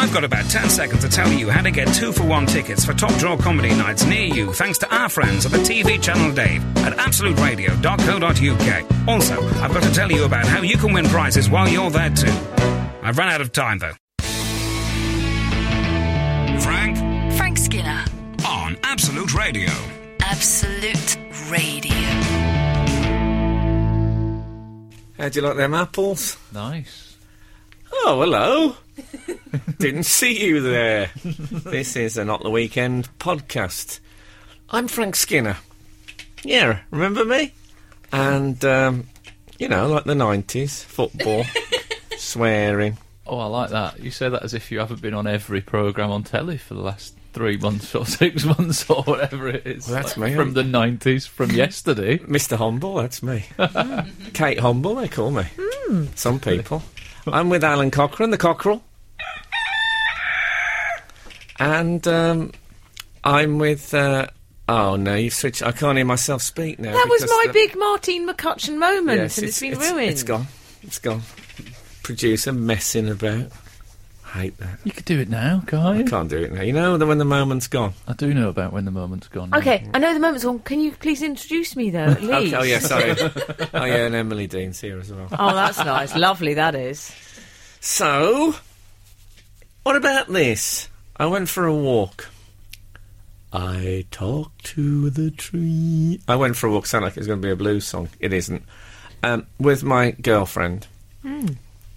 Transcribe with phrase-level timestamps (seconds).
[0.00, 2.84] I've got about 10 seconds to tell you how to get two for one tickets
[2.84, 6.32] for top draw comedy nights near you thanks to our friends at the TV channel
[6.32, 9.08] Dave at absoluteradio.co.uk.
[9.08, 12.10] Also, I've got to tell you about how you can win prizes while you're there
[12.10, 12.30] too.
[13.02, 13.94] I've run out of time though.
[16.60, 16.96] Frank
[17.36, 18.04] Frank Skinner.
[18.46, 19.70] on Absolute Radio.
[20.20, 21.16] Absolute
[21.50, 21.92] Radio.
[25.18, 26.36] How do you like them apples?
[26.52, 27.16] Nice.
[27.92, 28.76] Oh, hello.
[29.78, 31.10] Didn't see you there.
[31.24, 34.00] this is a Not the Weekend podcast.
[34.70, 35.56] I'm Frank Skinner.
[36.44, 37.52] Yeah, remember me?
[38.12, 39.08] And, um,
[39.58, 41.44] you know, like the 90s, football,
[42.16, 42.98] swearing.
[43.26, 44.00] Oh, I like that.
[44.00, 46.80] You say that as if you haven't been on every programme on telly for the
[46.80, 49.86] last three months or six months or whatever it is.
[49.86, 50.36] Well, that's Like, me.
[50.36, 52.18] From the 90s, from yesterday.
[52.18, 52.56] Mr.
[52.56, 53.44] Humble, that's me.
[54.32, 55.44] Kate Humble, they call me.
[56.14, 56.82] Some people.
[57.26, 58.82] I'm with Alun Cochrane, the Cockerel.
[61.58, 62.52] And um,
[63.24, 63.92] I'm with.
[63.94, 64.26] Uh,
[64.68, 65.62] oh no, you've switched.
[65.62, 66.92] I can't hear myself speak now.
[66.92, 70.10] That was my the- big Martine McCutcheon moment, Yes, and it's been it's, ruined.
[70.10, 70.46] It's gone.
[70.82, 71.22] It's gone.
[72.02, 73.50] Producer messing about.
[74.24, 74.78] I hate that.
[74.84, 76.04] You could do it now, can't I you?
[76.04, 76.60] can't do it now.
[76.60, 77.94] You know that when the moment's gone.
[78.06, 79.50] I do know about when the moment's gone.
[79.50, 79.58] now.
[79.58, 80.58] Okay, I know the moment's gone.
[80.60, 82.54] Can you please introduce me, though, at least?
[82.54, 83.10] Okay, oh yeah, sorry.
[83.74, 85.28] oh yeah, and Emily Dean's here as well.
[85.32, 86.14] Oh, that's nice.
[86.14, 87.10] Lovely, that is.
[87.80, 88.54] So,
[89.82, 90.90] what about this?
[91.18, 92.28] I went for a walk.
[93.52, 96.20] I talked to the tree.
[96.28, 96.86] I went for a walk.
[96.86, 98.08] Sound like it's going to be a blues song.
[98.20, 98.62] It isn't.
[99.22, 100.86] Um, with my girlfriend,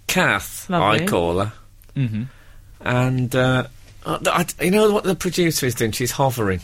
[0.06, 0.70] Kath.
[0.70, 1.52] I call her.
[1.96, 2.26] Mhm.
[2.80, 3.66] And uh,
[4.04, 5.92] uh, I, you know what the producer is doing?
[5.92, 6.60] She's hovering.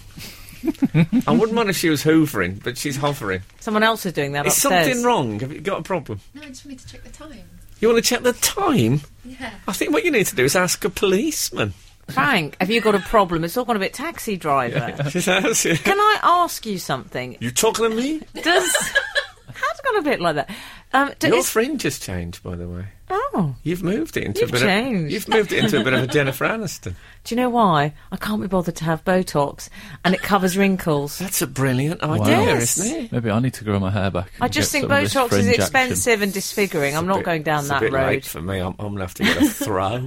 [1.28, 3.42] I wouldn't mind if she was hoovering, but she's hovering.
[3.60, 4.86] Someone else is doing that Is upstairs.
[4.88, 5.38] something wrong?
[5.38, 6.20] Have you got a problem?
[6.34, 7.44] No, I just want me to check the time.
[7.78, 9.02] You want to check the time?
[9.24, 9.52] Yeah.
[9.68, 11.74] I think what you need to do is ask a policeman.
[12.10, 13.44] Frank, have you got a problem?
[13.44, 14.94] It's all gone a bit taxi driver.
[15.14, 17.36] you Can I ask you something?
[17.40, 18.20] You talking to me?
[18.42, 18.74] Does
[19.46, 20.50] how's it gone a bit like that?
[20.94, 22.86] Um, do, Your is- fringe has changed, by the way.
[23.10, 25.04] oh, You've moved it into You've a bit changed.
[25.04, 25.10] of.
[25.10, 26.94] You've moved it into a bit of a Jennifer Aniston.
[27.24, 27.92] do you know why?
[28.10, 29.68] I can't be bothered to have Botox,
[30.02, 31.18] and it covers wrinkles.
[31.18, 32.78] That's a brilliant idea, Yes.
[32.78, 33.12] isn't it?
[33.12, 34.30] Maybe I need to grow my hair back.
[34.40, 35.60] I just think some of this Botox is fringe action.
[35.60, 36.96] expensive and disfiguring.
[36.96, 38.06] I'm not bit- going down it's that a bit road.
[38.06, 38.58] late for me.
[38.60, 40.06] I'm, I'm gonna have to get a throw.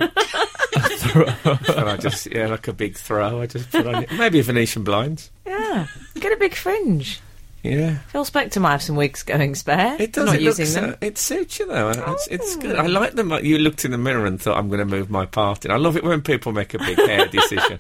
[0.74, 3.42] And I just yeah, like a big throw.
[3.42, 4.12] I just put on it.
[4.14, 5.32] Maybe a Venetian blinds.
[5.46, 7.20] Yeah, get a big fringe.
[7.64, 9.96] Yeah, Phil Spector might have some wigs going spare.
[10.02, 10.26] it does.
[10.26, 10.90] Not it using looks, them.
[10.92, 11.90] Uh, it suits you though.
[11.90, 12.76] It's, it's good.
[12.76, 13.32] I like them.
[13.44, 15.78] You looked in the mirror and thought, "I'm going to move my part in." I
[15.78, 17.80] love it when people make a big hair decision.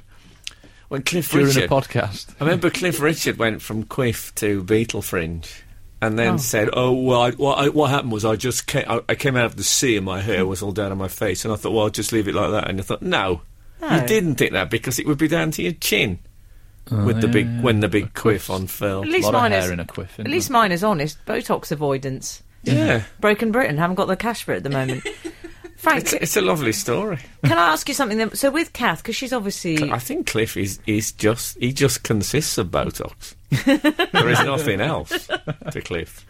[0.89, 2.35] When Cliff During Richard, a podcast.
[2.39, 5.45] I remember Cliff Richard went from Quiff to Beetle Fringe,
[6.01, 6.37] and then Oh.
[6.37, 9.35] said, "Oh well, I, what, I, what happened was I just came, I, I came
[9.35, 11.57] out of the sea and my hair was all down on my face, and I
[11.57, 13.41] thought, well, I'll just leave it like that." And I thought, no,
[13.81, 13.95] No.
[14.01, 16.19] you didn't think that because it would be down to your chin
[16.91, 17.61] oh, with the big yeah.
[17.61, 19.01] when the big quiff quiff's- on Phil.
[19.03, 19.69] At A least lot of mine hair is.
[19.71, 20.19] in a quiff.
[20.19, 20.53] At least there?
[20.53, 21.17] mine is honest.
[21.25, 22.43] Botox avoidance.
[22.63, 25.07] Yeah, Broken Britain haven't got the cash for it at the moment.
[25.77, 27.17] Frank, it's, it's a lovely story.
[27.43, 28.19] can I ask you something?
[28.19, 28.35] Then?
[28.35, 32.59] So with Kath, because she's obviously I think Cliff is is just he just consists
[32.59, 33.33] of Botox.
[33.65, 35.27] there is nothing else
[35.71, 36.25] to Cliff.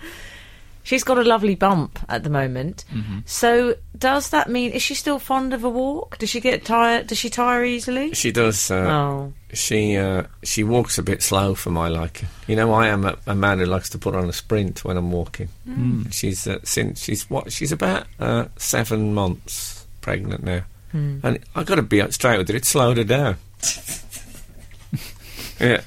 [0.83, 2.83] she's got a lovely bump at the moment.
[2.91, 3.19] Mm-hmm.
[3.25, 6.17] So does that mean is she still fond of a walk?
[6.17, 7.07] Does she get tired?
[7.07, 8.13] Does she tire easily?
[8.13, 8.71] She does.
[8.71, 12.27] Uh, Oh, She uh, she walks a bit slow for my liking.
[12.47, 14.97] You know, I am a, a man who likes to put on a sprint when
[14.97, 15.49] I'm walking.
[15.69, 16.11] Mm.
[16.11, 21.19] She's uh, since she's what she's about uh, seven months pregnant now, Hmm.
[21.23, 22.55] and I got to be straight with it.
[22.55, 23.37] It slowed her down.
[25.59, 25.81] yeah.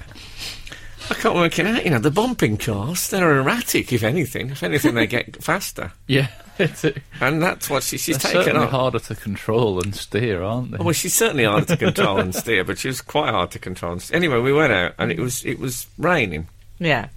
[1.11, 1.85] I can't work it out.
[1.85, 4.51] You know, the bumping cars, they're erratic, if anything.
[4.51, 5.93] If anything, they get faster.
[6.07, 6.29] Yeah,
[7.21, 8.71] And that's what she, she's taken certainly up.
[8.71, 10.79] harder to control and steer, aren't they?
[10.79, 13.59] Oh, Well, she's certainly hard to control and steer, but she was quite hard to
[13.59, 13.93] control.
[13.93, 14.17] And steer.
[14.17, 16.49] Anyway, we went out and it was it was raining.
[16.79, 17.09] yeah.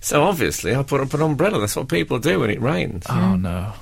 [0.00, 1.60] So obviously, I put up an umbrella.
[1.60, 3.06] That's what people do when it rains.
[3.08, 3.72] oh no.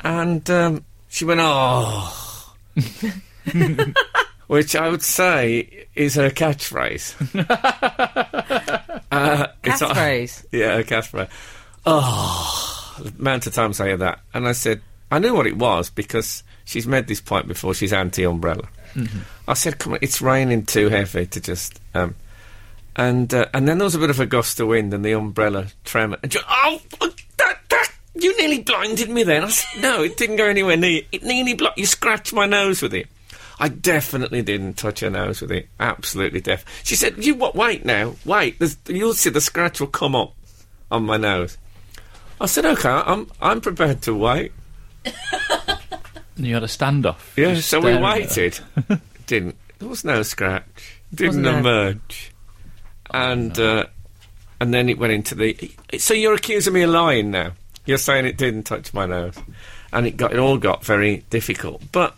[0.00, 2.54] And um, she went, "Oh,"
[4.46, 7.14] which I would say is her catchphrase.
[9.10, 10.46] uh, it's not- Catchphrase.
[10.52, 11.28] yeah, her catchphrase.
[11.84, 14.80] Oh, the amount of times I hear that, and I said
[15.10, 17.74] I knew what it was because she's made this point before.
[17.74, 18.68] She's anti-umbrella.
[19.46, 22.14] I said, "Come on, it's raining too heavy to just." Um,
[22.96, 25.12] and uh, and then there was a bit of a gust of wind, and the
[25.12, 26.16] umbrella tremor.
[26.22, 26.80] And she, oh,
[27.36, 29.44] that, that, you nearly blinded me then.
[29.44, 31.02] I said, no, it didn't go anywhere near.
[31.12, 33.06] It nearly blo- You scratched my nose with it.
[33.58, 35.68] I definitely didn't touch her nose with it.
[35.80, 36.64] Absolutely deaf.
[36.84, 37.54] She said, "You what?
[37.54, 38.58] Wait now, wait.
[38.58, 40.34] There's, you'll see the scratch will come up
[40.90, 41.56] on my nose."
[42.40, 44.52] I said, "Okay, I'm I'm prepared to wait."
[45.04, 45.14] And
[46.46, 47.36] you had a standoff.
[47.36, 48.02] Yeah, so we staring at her.
[48.20, 48.60] waited.
[49.26, 49.56] didn't.
[49.78, 51.00] There was no scratch.
[51.14, 51.58] Didn't Wasn't there?
[51.60, 52.32] emerge.
[53.10, 53.86] and uh,
[54.60, 55.70] and then it went into the.
[55.98, 57.52] So you're accusing me of lying now.
[57.86, 59.34] You're saying it didn't touch my nose,
[59.92, 61.82] and it got it all got very difficult.
[61.92, 62.14] But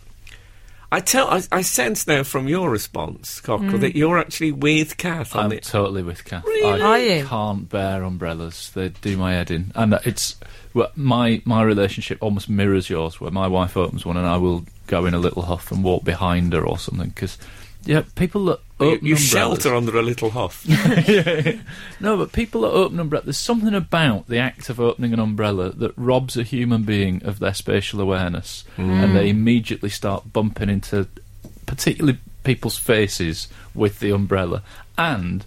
[0.91, 3.81] I tell I, I sense now from your response, Cockerel, Mm.
[3.81, 5.63] that you're actually with Kath on I'm it.
[5.63, 6.43] totally with Kath.
[6.45, 6.81] Really?
[6.81, 7.25] I Are you?
[7.25, 8.71] can't bear umbrellas.
[8.73, 10.35] They do my head in, and it's
[10.73, 14.65] well, my my relationship almost mirrors yours, where my wife opens one and I will
[14.87, 17.09] go in a little huff and walk behind her or something.
[17.09, 17.37] Because
[17.85, 20.67] yeah, people that You, open you umbrellas, shelter under a little huff.
[21.99, 25.69] no, but people that open umbrellas, there's something about the act of opening an umbrella
[25.71, 29.13] that robs a human being of their spatial awareness, and mm.
[29.13, 31.07] they immediately start bumping into,
[31.65, 34.61] particularly people's faces with the umbrella.
[34.97, 35.45] And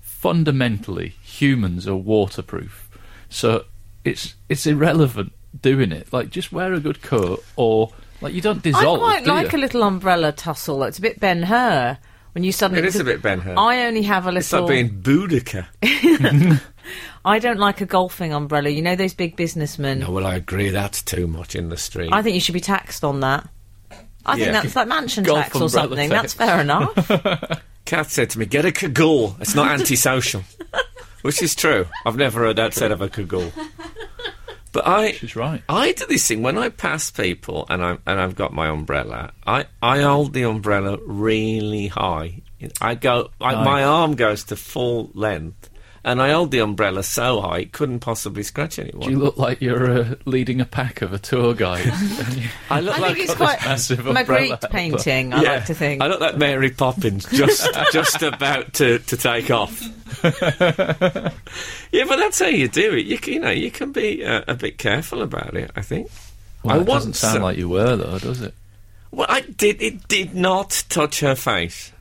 [0.00, 2.88] fundamentally, humans are waterproof,
[3.28, 3.66] so
[4.04, 6.12] it's it's irrelevant doing it.
[6.12, 9.00] Like, just wear a good coat, or like you don't dissolve.
[9.00, 9.58] I quite do like you?
[9.58, 10.82] a little umbrella tussle.
[10.84, 11.98] It's a bit Ben Hur
[12.32, 12.82] when you suddenly.
[12.82, 13.54] It is a bit Ben Hur.
[13.58, 14.38] I only have a little.
[14.38, 15.66] It's like being Boudica.
[17.24, 18.68] I don't like a golfing umbrella.
[18.68, 20.00] You know those big businessmen.
[20.00, 20.68] No, well, I agree.
[20.68, 22.10] That's too much in the street.
[22.12, 23.48] I think you should be taxed on that.
[24.26, 26.08] I think that's like mansion Golf tax or something.
[26.08, 26.34] tax.
[26.34, 27.62] That's fair enough.
[27.84, 29.36] Kath said to me, "Get a cagoule.
[29.40, 30.42] It's not antisocial,"
[31.22, 31.86] which is true.
[32.06, 33.52] I've never heard that said of a cagoule.
[34.74, 35.62] But I, She's right.
[35.70, 39.32] I do this thing when I pass people and I and I've got my umbrella.
[39.46, 42.42] I I hold the umbrella really high.
[42.80, 43.30] I go.
[43.40, 43.64] I, Nice.
[43.64, 45.70] My arm goes to full length,
[46.02, 49.06] and I hold the umbrella so high it couldn't possibly scratch anyone.
[49.06, 51.86] Do you look like you're uh, leading a pack of a tour guide?
[52.70, 54.18] I look I like think it's quite massive Magritte
[54.52, 54.58] umbrella.
[54.70, 55.34] painting.
[55.34, 56.02] I like to think.
[56.02, 59.80] I look like Mary Poppins, just just about to, to take off.
[61.92, 63.06] yeah, but that's how you do it.
[63.06, 65.70] You, c- you know, you can be uh, a bit careful about it.
[65.76, 66.10] I think.
[66.62, 68.54] Well, I it doesn't sound uh, like you were, though, does it?
[69.10, 69.80] Well, I did.
[69.82, 71.92] It did not touch her face.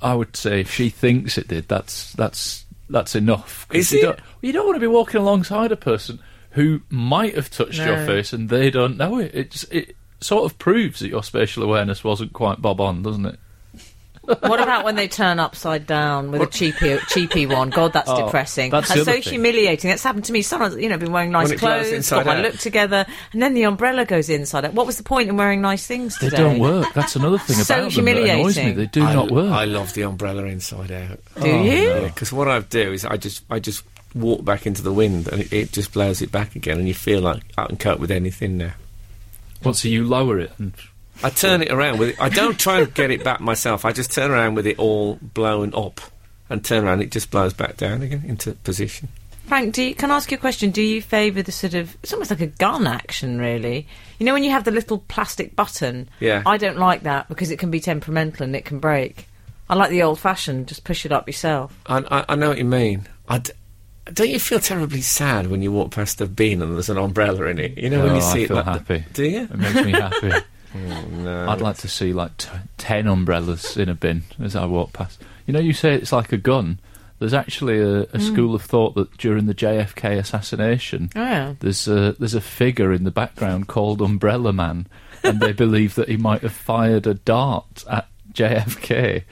[0.00, 3.66] I would say if she thinks it did, that's that's that's enough.
[3.68, 4.02] 'Cause Is you it?
[4.02, 6.18] Don't, you don't want to be walking alongside a person
[6.50, 9.32] who might have touched your face and they don't know it.
[9.34, 13.40] It's, it sort of proves that your spatial awareness wasn't quite bob on, doesn't it?
[14.24, 17.70] What about when they turn upside down with a cheapy, cheapy one?
[17.70, 18.70] God, that's Oh, depressing.
[18.70, 19.22] that's That's, so thing.
[19.22, 19.90] humiliating.
[19.90, 20.42] That's happened to me.
[20.42, 22.42] Sometimes, you know, been wearing nice When clothes, inside got my out.
[22.42, 24.74] look together, and then the umbrella goes inside out.
[24.74, 26.92] What was the point in wearing nice things They don't work.
[26.94, 28.62] That's another thing So about them that annoys me.
[28.62, 28.76] humiliating.
[28.76, 29.50] They do I, not work.
[29.52, 31.18] I love the umbrella inside out.
[31.42, 32.00] Do oh, you?
[32.08, 33.84] Because what I do is I just I just
[34.14, 36.94] walk back into the wind and it, it just blows it back again, and you
[36.94, 38.72] feel like I can cope with anything now.
[39.62, 40.72] What, so you lower it and
[41.24, 42.20] I turn it around with it.
[42.20, 43.84] I don't try and get it back myself.
[43.84, 46.00] I just turn around with it all blown up
[46.50, 47.00] and turn around.
[47.02, 49.08] It just blows back down again into position.
[49.46, 50.70] Frank, do you, can I ask you a question?
[50.70, 53.86] Do you favour the sort of it's almost like a gun action, really?
[54.18, 56.08] You know, when you have the little plastic button.
[56.20, 56.42] Yeah.
[56.46, 59.26] I don't like that because it can be temperamental and it can break.
[59.68, 61.78] I like the old-fashioned, just push it up yourself.
[61.86, 63.06] I, I, I know what you mean.
[63.28, 63.52] I d-
[64.12, 67.44] don't you feel terribly sad when you walk past a bin and there's an umbrella
[67.46, 67.78] in it?
[67.78, 68.48] You know when Oh, you see I it.
[68.48, 69.04] feel like happy.
[69.14, 69.40] Do you?
[69.42, 70.32] it makes me happy.
[70.74, 71.48] Oh, no.
[71.48, 72.48] I'd like to see like t-
[72.78, 75.22] ten umbrellas in a bin as I walk past.
[75.46, 76.80] You know, you say it's like a gun.
[77.20, 81.54] There's actually a, a school of thought that during the JFK assassination, Oh, yeah.
[81.60, 84.86] there's a there's a figure in the background called Umbrella Man,
[85.22, 89.22] and they believe that he might have fired a dart at JFK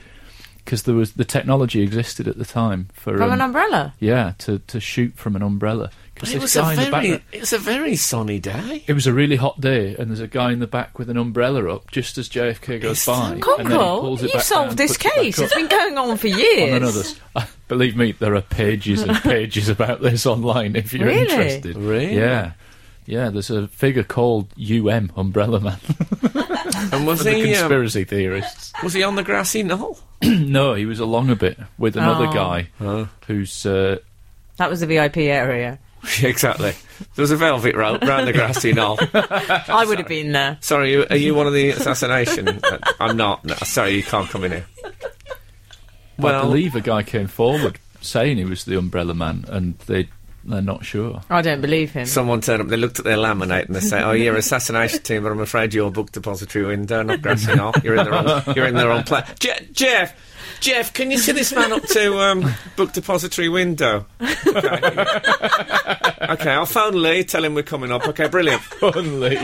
[0.57, 3.93] because there was the technology existed at the time for From um, an umbrella.
[3.99, 5.91] yeah to to shoot from an umbrella.
[6.15, 8.83] But Because it was, a very, it was a very sunny day.
[8.85, 11.17] it was a really hot day, and there's a guy in the back with an
[11.17, 13.13] umbrella up just as JFK goes Is by.
[13.15, 13.31] there?
[13.33, 15.39] and then he Cockle, it you back solved this puts it case.
[15.39, 16.81] It's been going on for years.
[16.81, 17.01] no, no,
[17.35, 21.21] uh, believe me, there are pages and pages about this online if you're Really?
[21.21, 21.75] interested.
[21.75, 22.15] Really?
[22.15, 22.51] Yeah.
[23.05, 25.77] Yeah, there's a figure called UM Umbrella Man
[26.93, 28.71] And was for the he um, conspiracy theorists.
[28.81, 29.99] was he on the grassy knoll?
[30.23, 32.31] no, he was along a bit with another Oh.
[32.33, 33.09] guy Oh.
[33.27, 33.97] who's uh,
[34.57, 35.79] That was the VIP area.
[36.21, 36.73] exactly.
[37.15, 38.97] There was a velvet rope round the grassy knoll.
[39.13, 40.57] I would have been there.
[40.61, 42.47] Sorry, you, are you one of the assassination?
[42.63, 43.43] Uh, I'm not.
[43.45, 44.65] No, sorry, you can't come in here.
[46.17, 49.77] Well, I Well, believe a guy came forward saying he was the Umbrella Man, and
[49.79, 50.09] they
[50.45, 51.21] they're not sure.
[51.29, 52.05] I don't believe him.
[52.05, 52.67] someone turned up.
[52.67, 55.73] They looked at their laminate and they say, "Oh, you're assassination team, but I'm afraid
[55.73, 57.73] your book depository window, not grassy knoll.
[57.83, 58.55] You're in the wrong.
[58.55, 60.13] You're in the wrong place." Je- Jeff,
[60.59, 64.05] Jeff, can you see this man up to um, book depository window?
[64.21, 65.05] Okay.
[66.29, 67.23] okay, I'll phone Lee.
[67.23, 68.07] Tell him we're coming up.
[68.07, 68.61] Okay, brilliant.
[68.81, 69.37] Only.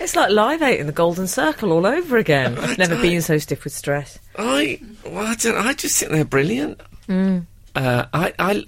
[0.00, 2.58] It's like Live 8 in the Golden Circle all over again.
[2.58, 4.18] I Never been so stiff with stress.
[4.36, 6.80] I, well, I, don't, I just think they're brilliant.
[7.08, 7.34] Uh,
[7.74, 8.64] I, I,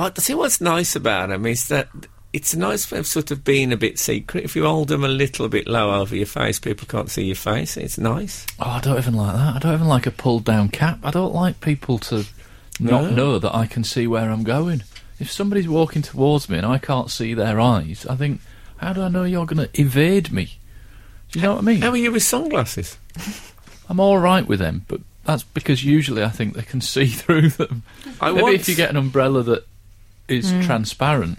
[0.00, 1.88] I see what's nice about them is that
[2.32, 4.44] it's a nice way of sort of being a bit secret.
[4.44, 7.34] If you hold them a little bit low over your face, people can't see your
[7.36, 7.76] face.
[7.76, 8.46] It's nice.
[8.60, 9.56] Oh, I don't even like that.
[9.56, 11.00] I don't even like a pulled down cap.
[11.02, 12.24] I don't like people to
[12.78, 13.10] not No.
[13.10, 14.84] know that I can see where I'm going.
[15.18, 18.40] If somebody's walking towards me and I can't see their eyes, I think,
[18.78, 20.56] how do I know you're going to evade me?
[21.32, 21.82] Do you know what I mean?
[21.82, 22.96] How are you with sunglasses?
[23.88, 27.50] I'm all right with them, but that's because usually I think they can see through
[27.50, 27.82] them.
[28.20, 29.64] I Maybe once- if you get an umbrella that
[30.30, 30.64] is mm.
[30.64, 31.38] transparent,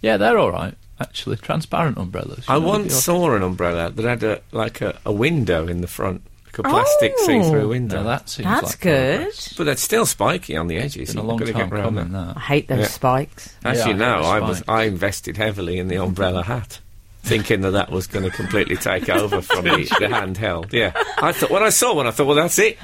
[0.00, 0.74] yeah, they're all right.
[1.00, 2.44] Actually, transparent umbrellas.
[2.48, 5.86] I know, once saw an umbrella that had a like a, a window in the
[5.86, 7.26] front, like a plastic Oh.
[7.26, 7.96] see-through window.
[7.96, 9.16] Now that seems That's like good.
[9.16, 9.52] progress.
[9.56, 11.14] But that's still spiky on the edges.
[11.14, 12.12] Been a You've long time get coming.
[12.12, 12.26] that.
[12.26, 12.36] That.
[12.36, 12.86] I hate those Yeah.
[12.88, 13.54] spikes.
[13.64, 14.62] Actually, Yeah, you I know, I was.
[14.68, 16.80] I invested heavily in the umbrella hat,
[17.22, 20.70] thinking that that was going to completely take over from the, the handheld.
[20.74, 22.76] Yeah, I thought when I saw one, I thought, well, that's it,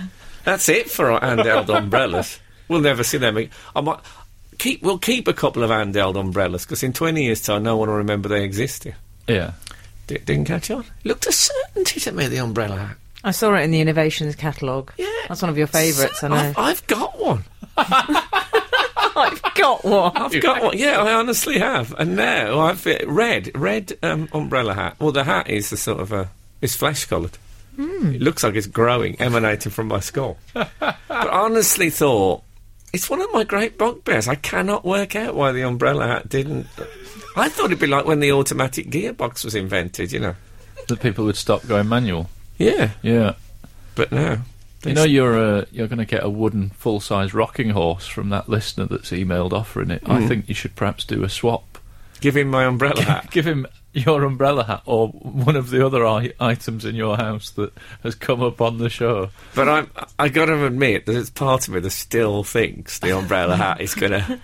[0.45, 2.41] that's it for our handheld umbrellas.
[2.69, 3.37] We'll never see them.
[3.37, 3.51] again.
[3.77, 4.01] I might
[4.59, 4.83] keep.
[4.83, 7.97] We'll keep a couple of handheld umbrellas because in twenty years' time, no one will
[7.97, 8.95] remember they existed.
[9.29, 9.53] Yeah.
[10.07, 10.85] D- didn't catch on.
[11.05, 12.97] Looked a certainty to me the umbrella hat.
[13.25, 14.93] I saw it in the innovations catalogue.
[14.99, 15.07] Yeah.
[15.29, 16.37] That's one of your favourites, I know.
[16.37, 17.45] I've, I've got one.
[17.77, 20.13] I've got one.
[20.17, 20.79] I've got one.
[20.79, 21.93] Yeah, I honestly have.
[21.99, 24.97] And now I've uh, red, red um, umbrella hat.
[25.01, 27.37] Well, the hat is a sort of a, it's flesh coloured.
[27.79, 30.39] It looks like it's growing, emanating from my skull.
[30.55, 30.71] but
[31.11, 32.43] I honestly thought
[32.97, 34.27] it's one of my great bugbears.
[34.27, 36.67] I cannot work out why the umbrella hat didn't.
[37.37, 40.13] I thought it'd be like when the automatic gearbox was invented.
[40.13, 40.35] You know.
[40.89, 42.31] That people would stop going manual.
[42.59, 43.35] Yeah, Yeah.
[43.95, 44.39] but no.
[44.85, 48.29] You know you're uh, you're going to get a wooden full size rocking horse from
[48.31, 50.03] that listener that's emailed offering it.
[50.07, 51.76] I think you should perhaps do a swap.
[52.21, 53.29] Give him my umbrella hat.
[53.31, 57.51] Give him your umbrella hat or one of the other I- items in your house
[57.53, 59.31] that has come up on the show.
[59.55, 63.17] But I'm, I got to admit that it's part of me that still thinks the
[63.17, 64.39] umbrella hat is going to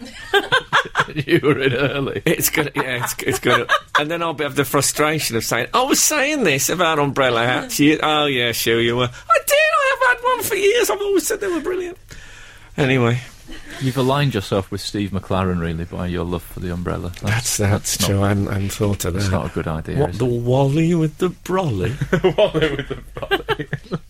[1.15, 2.23] you were in early.
[2.25, 3.67] It's gonna, yeah, it's, it's gonna,
[3.99, 7.45] and then I'll be have the frustration of saying, "I was saying this about umbrella
[7.45, 9.09] hats." You, oh yeah, sure you were.
[9.09, 9.57] I did.
[9.57, 10.91] I have had one for years.
[10.91, 11.99] I've always said they were brilliant.
[12.77, 13.21] Anyway,
[13.81, 17.13] You've aligned yourself with Steve McClaren really by your love for the umbrella.
[17.23, 18.23] that's that's, not- true.
[18.23, 19.21] I hadn't, I hadn't thought of that.
[19.23, 19.99] It's not a good idea.
[19.99, 21.91] what is the wally with the brolly?
[22.37, 24.01] Wally with the brolly.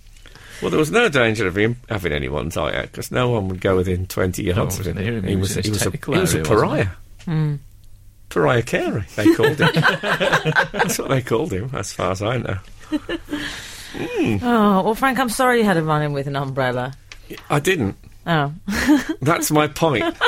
[0.60, 3.60] well, there was no danger of him having anyone's eye out because no one would
[3.60, 5.14] go within twenty yards one of wasn't him.
[5.16, 5.22] him.
[5.24, 6.88] He He was, was he was a, technical he was a pariah.
[7.24, 7.54] Hmm.
[8.28, 9.70] Pariah Carey, they called him.
[10.72, 12.56] That's what they called him, as far as I know.
[14.42, 16.94] Oh, well, Frank, I'm sorry you had a run in with an umbrella.
[17.50, 17.96] I didn't.
[18.26, 18.52] Oh.
[19.20, 20.16] That's my point.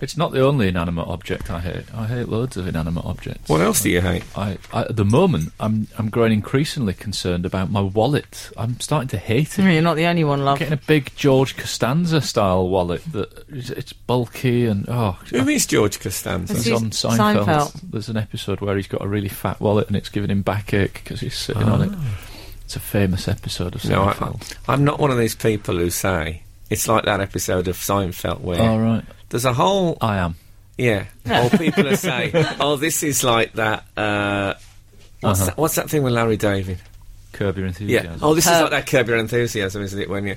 [0.00, 1.94] It's not the only inanimate object I hate.
[1.94, 3.48] I hate loads of inanimate objects.
[3.48, 4.24] What else do you hate?
[4.36, 8.50] I, I, at the moment, I'm I'm growing increasingly concerned about my wallet.
[8.58, 9.62] I'm starting to hate it.
[9.62, 10.58] You're not the only one, love.
[10.58, 15.64] Getting a big George Costanza style wallet that is, it's bulky and oh, Who is
[15.64, 16.54] George Costanza?
[16.54, 17.46] He's on Seinfeld.
[17.46, 17.80] Seinfeld.
[17.90, 20.94] There's an episode where he's got a really fat wallet and it's giving him backache
[20.94, 21.90] because he's sitting on it.
[21.94, 22.20] Ah.
[22.64, 24.56] It's a famous episode of No, I, Seinfeld.
[24.68, 28.60] I'm not one of these people who say it's like that episode of Seinfeld where
[28.60, 30.34] All right, there's a whole I am.
[30.78, 34.54] yeah, or people are saying, "Oh, this is like that." Uh,
[35.20, 35.46] what's Uh-huh.
[35.50, 35.56] that?
[35.58, 36.78] What's that thing with Larry David?
[37.32, 37.92] Curb Your enthusiasm.
[37.92, 38.12] Yeah.
[38.14, 38.28] Enthusiasm.
[38.28, 40.08] Oh, this is like that Curb Your Enthusiasm, isn't it?
[40.10, 40.36] When you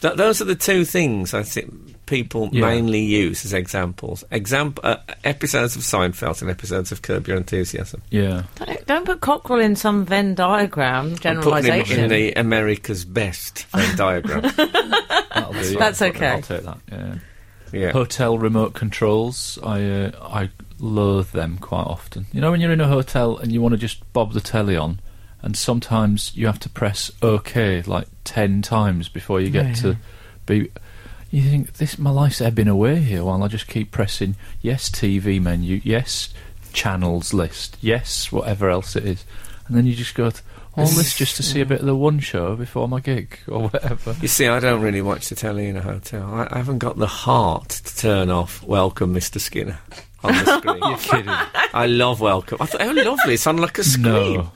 [0.00, 2.66] Th- those are the two things I think people Yeah.
[2.66, 4.24] mainly use as examples.
[4.30, 8.02] Example uh, episodes of Seinfeld and episodes of Curb Your Enthusiasm.
[8.10, 8.44] yeah.
[8.56, 12.04] Don't, don't put Cockerel in some Venn diagram I'm putting him generalisation.
[12.04, 14.42] in the America's Best Venn diagram.
[14.56, 15.76] That'll do.
[15.78, 16.40] That's I'll okay.
[16.40, 16.78] take that.
[16.90, 17.14] Yeah.
[17.72, 17.90] Yeah.
[17.90, 22.26] Hotel remote controls, I uh, I loathe them quite often.
[22.32, 24.76] You know, when you're in a hotel and you want to just bob the telly
[24.76, 25.00] on,
[25.42, 29.96] and sometimes you have to press OK like ten times before you get to
[30.46, 30.70] be.
[31.36, 35.38] You think this my life's ebbing away here while I just keep pressing yes TV
[35.38, 36.32] menu, yes
[36.72, 39.26] channels list, yes whatever else it is,
[39.66, 40.30] and then you just go.
[40.78, 43.68] All this just to see a bit of the one show before my gig or
[43.68, 44.16] whatever.
[44.22, 46.24] You see, I don't really watch the telly in a hotel.
[46.32, 49.38] I, I haven't got the heart to turn off Welcome, Mr.
[49.38, 49.78] Skinner
[50.24, 50.78] on the screen.
[50.78, 51.28] You're kidding?
[51.28, 52.56] I love Welcome.
[52.62, 53.34] I thought, how lovely.
[53.34, 54.04] It's on like a screen.
[54.38, 54.52] No.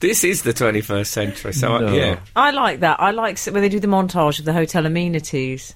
[0.00, 1.86] This is the 21st century, so No.
[1.86, 2.20] I, yeah.
[2.36, 3.00] I like that.
[3.00, 5.74] I like s- when they do the montage of the hotel amenities.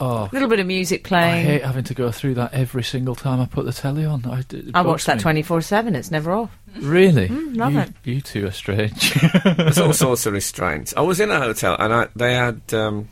[0.00, 1.46] Oh, A little bit of music I playing.
[1.46, 4.24] hate having to go through that every single time I put the telly on.
[4.26, 5.22] I, d- it I bugs watch that me.
[5.22, 5.94] 24 7.
[5.94, 6.50] It's never off.
[6.80, 7.28] Really?
[7.28, 7.92] love you, it.
[8.04, 9.14] You two are strange.
[9.44, 10.92] There's all sorts of restraints.
[10.96, 12.60] I was in a hotel and I, they had.
[12.74, 13.08] Um,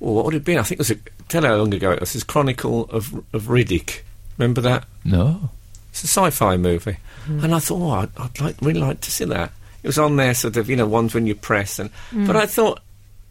[0.00, 0.58] oh, what would it have been?
[0.58, 0.96] I think it was a.
[1.28, 2.14] Tell you how long ago it was.
[2.14, 4.00] This Chronicle of, of Riddick.
[4.38, 4.86] Remember that?
[5.04, 5.50] no.
[5.92, 6.96] It's a sci-fi movie,
[7.26, 7.44] mm.
[7.44, 9.52] and I thought, oh, I'd, I'd like really like to see that.
[9.82, 12.26] It was on there, sort of, you know, ones when you press, and mm.
[12.26, 12.80] but I thought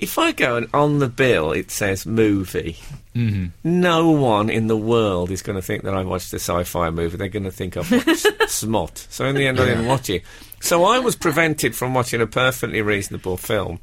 [0.01, 2.77] if I go and on the bill it says movie,
[3.15, 3.47] mm-hmm.
[3.63, 7.17] no one in the world is going to think that I watched a sci-fi movie.
[7.17, 9.07] They're going to think I've watched Smut.
[9.09, 10.23] So in the end, I didn't watch it.
[10.59, 13.79] So I was prevented from watching a perfectly reasonable film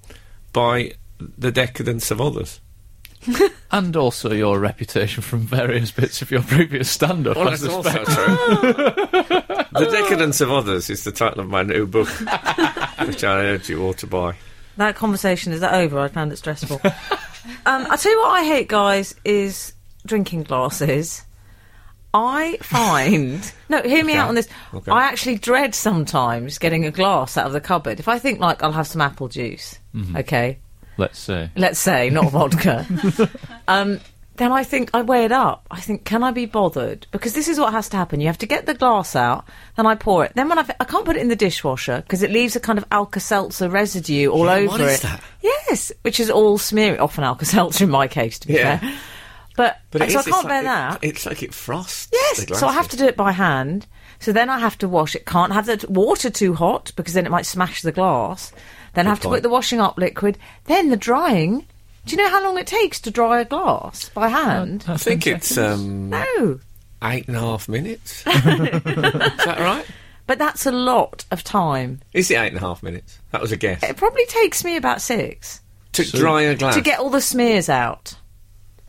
[0.53, 2.61] by the decadence of others.
[3.71, 7.37] And also your reputation from various bits of your previous stand-up.
[7.37, 8.05] Well, that's also true.
[9.73, 12.09] the decadence of others is the title of my new book,
[13.07, 14.37] which I urge you all to buy.
[14.79, 15.99] That conversation is that over?
[15.99, 16.81] I found it stressful.
[16.85, 19.75] um, I tell you what I hate, guys, is
[20.07, 21.25] drinking glasses.
[22.15, 23.83] I find no.
[23.83, 24.19] Hear me Okay.
[24.19, 24.49] out on this.
[24.73, 24.91] Okay.
[24.91, 28.01] I actually dread sometimes getting a glass out of the cupboard.
[28.01, 30.17] If I think like I'll have some apple juice, Mm-hmm.
[30.17, 30.59] okay,
[30.99, 31.51] Let's say.
[31.57, 32.85] let's say not vodka,
[33.67, 34.01] um,
[34.37, 35.67] then I think I weigh it up.
[35.71, 37.07] I think, can I be bothered?
[37.11, 38.21] Because this is what has to happen.
[38.21, 39.45] You have to get the glass out,
[39.77, 40.33] then I pour it.
[40.37, 42.79] Then when I, I can't put it in the dishwasher because it leaves a kind
[42.79, 45.03] of Alka-Seltzer residue all Yeah, over what is it.
[45.03, 45.23] that?
[45.43, 46.99] Yes, which is all smeary.
[46.99, 48.79] Often Alka-Seltzer in my case, to be Yeah.
[48.79, 48.95] fair.
[49.57, 50.99] But, But it so I is- can't it's bear like that.
[51.05, 52.07] It, it's like it frosts.
[52.07, 52.91] the Yes, so I have glasses.
[52.91, 53.89] to do it by hand.
[54.21, 55.27] So then I have to wash it.
[55.27, 58.53] Can't have the t- water too hot because then it might smash the glass.
[58.95, 60.39] Then I have to put the washing up liquid.
[60.65, 61.67] Then the drying.
[62.07, 64.85] Do you know how long it takes to dry a glass by hand?
[64.89, 66.59] I think it's um, no.
[67.03, 68.25] eight and a half minutes.
[68.27, 69.85] is that right?
[70.27, 72.01] But that's a lot of time.
[72.13, 73.19] Is it eight and a half minutes?
[73.31, 73.83] That was a guess.
[73.83, 75.61] It probably takes me about six
[75.93, 76.75] To So- dry a glass.
[76.77, 78.15] to get all the smears out.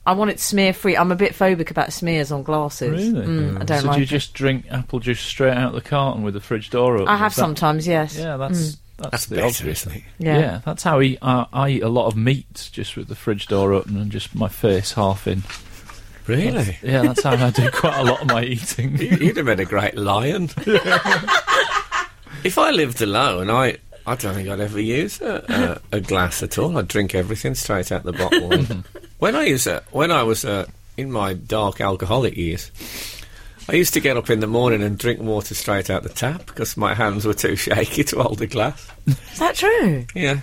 [0.05, 0.97] I want it smear free.
[0.97, 3.11] I'm a bit phobic about smears on glasses.
[3.11, 3.27] Really?
[3.27, 4.07] Mm, I don't so like do you it.
[4.09, 7.07] just drink apple juice straight out of the carton with the fridge door open?
[7.09, 8.17] I have that- sometimes, yes.
[8.17, 9.85] Yeah, that's Mm, that's, That's the better, obvious.
[9.87, 10.03] isn't it?
[10.19, 10.39] yeah.
[10.39, 10.61] Yeah.
[10.65, 11.19] that's how I eat.
[11.21, 14.35] I, I eat a lot of meat just with the fridge door open and just
[14.35, 15.43] my face half in.
[16.27, 16.77] Really?
[16.83, 18.97] Yeah, that's how I do quite a lot of my eating.
[18.97, 20.49] You- You'd have been a great lion.
[22.43, 26.41] if I lived alone, I I don't think I'd ever use a, a, a glass
[26.41, 26.77] at all.
[26.77, 28.83] I'd drink everything straight out the bottle.
[29.19, 30.65] When I used to, when I was uh,
[30.95, 32.71] in my dark alcoholic years,
[33.69, 36.47] I used to get up in the morning and drink water straight out the tap
[36.47, 38.87] because my hands were too shaky to hold a glass.
[39.05, 40.05] Is that true?
[40.15, 40.39] Yeah.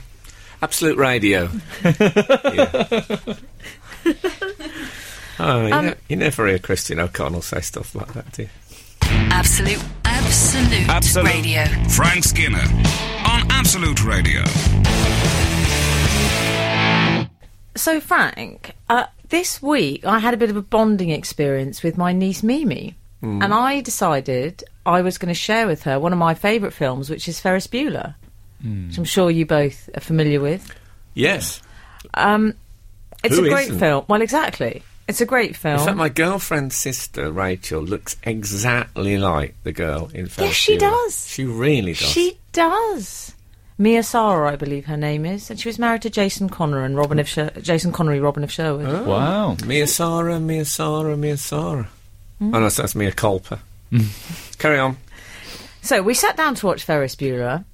[0.63, 1.51] Absolute radio.
[1.85, 3.07] yeah.
[5.39, 8.49] Oh, you, Um, ne- you never hear Christian O'Connell say stuff like that, do you?
[9.03, 11.27] Absolute, absolute, Absolute.
[11.27, 11.65] radio.
[11.91, 12.57] Frank Skinner
[13.27, 14.43] on Absolute Radio.
[17.75, 22.13] So, Frank, uh, this week I had a bit of a bonding experience with my
[22.15, 22.95] niece Mimi.
[23.23, 27.11] And I decided I was going to share with her one of my favourite films,
[27.11, 28.15] which is Ferris Bueller,
[28.63, 30.73] which I'm sure you both are familiar with.
[31.15, 31.61] Yes.
[32.15, 32.55] Um,
[33.25, 33.79] it's Who a great isn't?
[33.81, 34.05] film.
[34.07, 34.83] Well, exactly.
[35.09, 35.79] It's a great film.
[35.81, 40.77] In fact, my girlfriend's sister, Rachel, looks exactly like the girl in Ferris Yes, she
[40.77, 40.81] Bueller.
[40.81, 41.27] does.
[41.29, 42.09] She really does.
[42.11, 43.35] She does.
[43.79, 46.97] Mia Sara, I believe her name is, and she was married to Jason Connor and
[46.97, 48.87] Robin of Sher- Jason Connery, Robin of Sherwood.
[48.89, 49.05] Oh.
[49.05, 49.57] Wow.
[49.67, 51.89] Mia Sara, Mia Sara, Mia Sara.
[52.39, 52.55] Hmm.
[52.55, 53.59] Oh, no, so that's Mia Culper.
[54.59, 54.97] Carry on.
[55.83, 57.65] So we sat down to watch Ferris Bueller,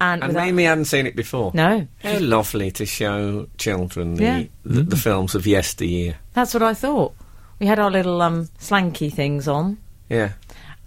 [0.00, 1.50] and, And without- Mimi hadn't seen it before.
[1.54, 4.42] no, How lovely to show children the, Yeah.
[4.64, 6.16] the, the films of yesteryear.
[6.32, 7.14] that's what I thought.
[7.60, 9.78] We had our little um, slanky things on,
[10.08, 10.32] Yeah.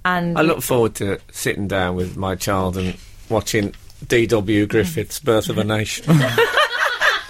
[0.04, 2.96] and I look forward to sitting down with my child and
[3.30, 3.74] watching
[4.08, 4.66] D.W.
[4.68, 6.06] Griffith's Birth of a Nation.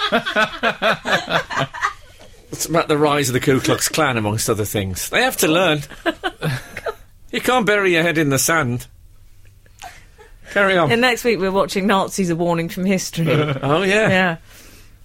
[2.52, 5.10] it's about the rise of the Ku Klux Klan, amongst other things.
[5.10, 5.82] They have to learn.
[7.32, 8.88] you can't bury your head in the sand.
[10.52, 10.92] Carry on.
[10.92, 13.30] and next week we're watching Nazis: A Warning from History.
[13.30, 14.10] oh yeah.
[14.10, 14.38] yeah,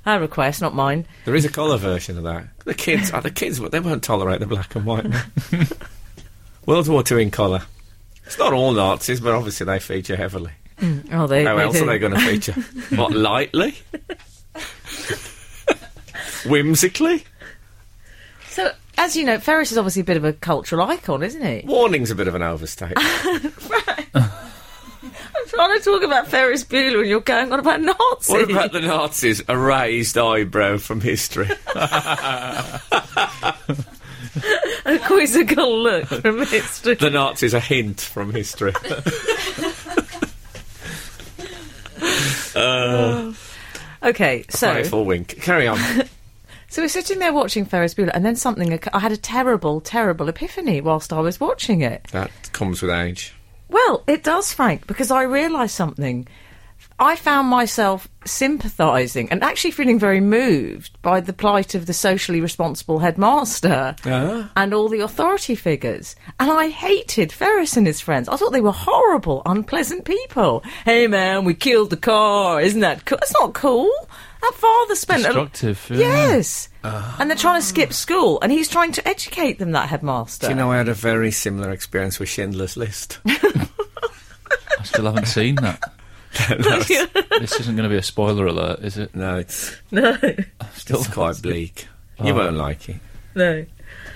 [0.05, 1.07] her request, not mine.
[1.25, 2.45] there is a colour version of that.
[2.65, 5.07] The kids, oh, the kids, they won't tolerate the black and white.
[6.67, 7.63] World War Two in colour.
[8.25, 10.53] It's not all Nazis, but obviously they feature heavily.
[10.79, 11.45] Mm, oh, they.
[11.45, 11.83] How they else do.
[11.83, 12.53] are they going to feature?
[12.97, 13.75] what, lightly?
[16.47, 17.25] Whimsically?
[18.53, 21.63] So, as you know, Ferris is obviously a bit of a cultural icon, isn't he?
[21.67, 22.99] Warning's a bit of an overstatement.
[23.71, 24.07] Right.
[24.15, 28.29] I'm trying to talk about Ferris Bueller, and you're going on about Nazis.
[28.29, 29.43] what about the Nazis?
[29.49, 31.49] A raised eyebrow from history.
[31.75, 32.81] a
[35.07, 36.95] quizzical look from history?
[36.97, 38.73] the Nazis, a hint from history.
[42.55, 43.33] uh,
[44.05, 45.41] Okay, so playful wink.
[45.43, 45.79] Carry on.
[46.73, 48.81] So we're sitting there watching Ferris Bueller, and then something.
[48.95, 52.05] I had a terrible, terrible epiphany whilst I was watching it.
[52.13, 53.35] That comes with age.
[53.69, 56.27] Well, it does, Frank, because I realised something.
[56.99, 62.41] I found myself sympathising and actually feeling very moved by the plight of the socially
[62.41, 64.51] responsible headmaster Ah.
[64.57, 66.15] and all the authority figures.
[66.39, 68.29] And I hated Ferris and his friends.
[68.29, 70.63] I thought they were horrible, unpleasant people.
[70.85, 72.61] Hey man, we killed the car.
[72.61, 73.19] Isn't that cool?
[73.19, 73.91] That's not cool.
[74.43, 75.87] That father spent a Destructive.
[75.91, 75.99] yeah.
[75.99, 76.69] Yes.
[76.85, 80.47] And they're trying to skip school, and he's trying to educate them, that headmaster.
[80.49, 83.19] Do you know, I had a very similar experience with Schindler's List.
[83.27, 83.69] I
[84.85, 85.81] still haven't seen that.
[86.49, 89.15] this isn't going to be a spoiler alert, is it?
[89.15, 90.17] no, it's, no,
[90.75, 91.87] Still it's quite bleak.
[92.23, 92.37] You Oh.
[92.37, 92.97] won't like it.
[93.35, 93.65] no.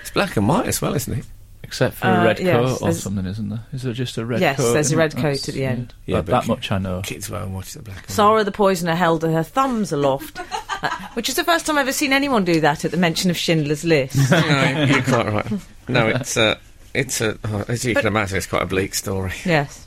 [0.01, 1.25] It's black and white as well, isn't it?
[1.63, 3.59] Except for Uh, a red yes, coat or something, isn't there?
[3.73, 4.63] Is there just a red Yes, coat?
[4.63, 5.17] Yes, there's a red it?
[5.17, 5.93] coat That's- at the end.
[6.05, 7.01] Yeah, that, but that ki- much I know.
[7.03, 8.11] Kids won't watch the black and white.
[8.15, 10.39] Sarah the Poisoner held her thumbs aloft,
[10.81, 13.29] uh, which is the first time I've ever seen anyone do that at the mention
[13.29, 14.15] of Schindler's List.
[14.31, 15.51] no, you're quite right.
[15.89, 16.57] No, it's a,
[16.93, 19.33] it's a, oh, as you But- can imagine, it's quite a bleak story.
[19.45, 19.85] yes.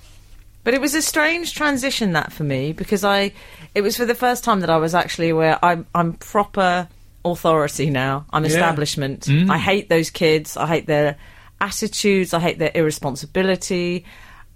[0.63, 3.33] But it was a strange transition that for me because I,
[3.75, 6.87] it was for the first time that I was actually aware I'm, I'm proper
[7.25, 8.27] authority now.
[8.33, 8.51] I'm Yeah.
[8.51, 9.29] establishment.
[9.49, 10.57] I hate those kids.
[10.57, 11.17] I hate their
[11.61, 12.35] attitudes.
[12.35, 14.05] I hate their irresponsibility.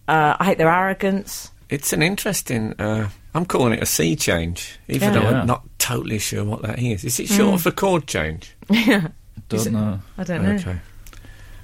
[0.08, 1.50] Uh, I hate their arrogance.
[1.70, 2.74] It's an interesting.
[2.78, 5.20] Uh, I'm calling it a sea change, even Yeah.
[5.20, 5.40] though Yeah.
[5.40, 7.04] I'm not totally sure what that is.
[7.04, 8.54] Is it short for chord change?
[8.70, 9.08] yeah.
[9.48, 10.00] Don't know.
[10.18, 10.52] I don't know.
[10.52, 10.76] Okay.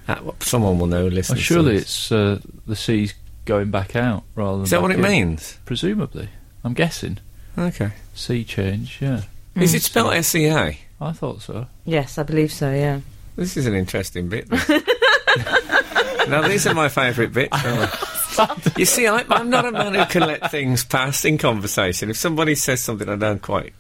[0.09, 1.07] Uh, someone will know.
[1.07, 1.37] Listen.
[1.37, 3.15] Well, surely it's uh, the sea's
[3.51, 4.65] going back out rather than.
[4.65, 5.03] Is that what it in.
[5.03, 5.59] means?
[5.65, 6.29] Presumably,
[6.63, 7.19] I'm guessing
[7.59, 7.91] Okay.
[8.15, 8.99] sea change.
[9.01, 9.23] Yeah,
[9.57, 10.19] Is it spelled hmm.
[10.19, 10.79] S E A?
[11.01, 11.67] I thought so.
[11.85, 12.73] Yes, I believe so.
[12.73, 13.01] Yeah.
[13.35, 14.49] This is an interesting bit.
[16.29, 18.39] now, these are my favourite bits.
[18.39, 22.09] aren't you see, I, I'm not a man who can let things pass in conversation.
[22.09, 23.73] If somebody says something I don't quite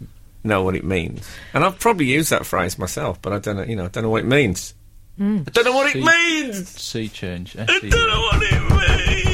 [0.43, 3.63] know what it means, and I've probably used that phrase myself, but I don't know.
[3.63, 4.75] You know, I don't know what it means.
[5.21, 6.69] I don't know what it means.
[6.71, 7.57] Sea change.
[7.57, 9.30] I don't know what it means.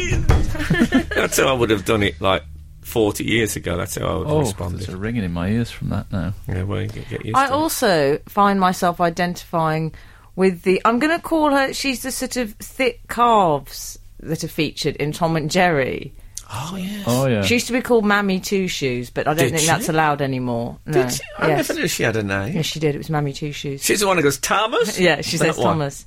[1.16, 2.42] That's how I would have done it like
[2.82, 3.76] 40 years ago.
[3.76, 4.78] That's how I would have Oh, responded.
[4.80, 6.34] there's a ringing in my ears from that now.
[6.48, 7.56] Yeah, well, you get, get used I to it.
[7.56, 9.94] also find myself identifying
[10.36, 10.80] with the.
[10.84, 11.72] I'm going to call her.
[11.72, 16.12] She's the sort of thick calves that are featured in Tom and Jerry.
[16.48, 17.04] Oh, yes.
[17.08, 17.42] Oh yeah.
[17.42, 19.66] She used to be called Mammy Two Shoes, but I don't Did think she?
[19.66, 20.78] that's allowed anymore.
[20.86, 20.92] No.
[20.92, 21.20] Did she?
[21.38, 21.68] I yes.
[21.68, 22.54] never knew she had a name.
[22.54, 22.94] yes, she did.
[22.94, 23.82] It was Mammy Two Shoes.
[23.84, 24.96] She's the one who goes, Thomas?
[25.00, 25.66] yeah, she That says one.
[25.66, 26.06] Thomas.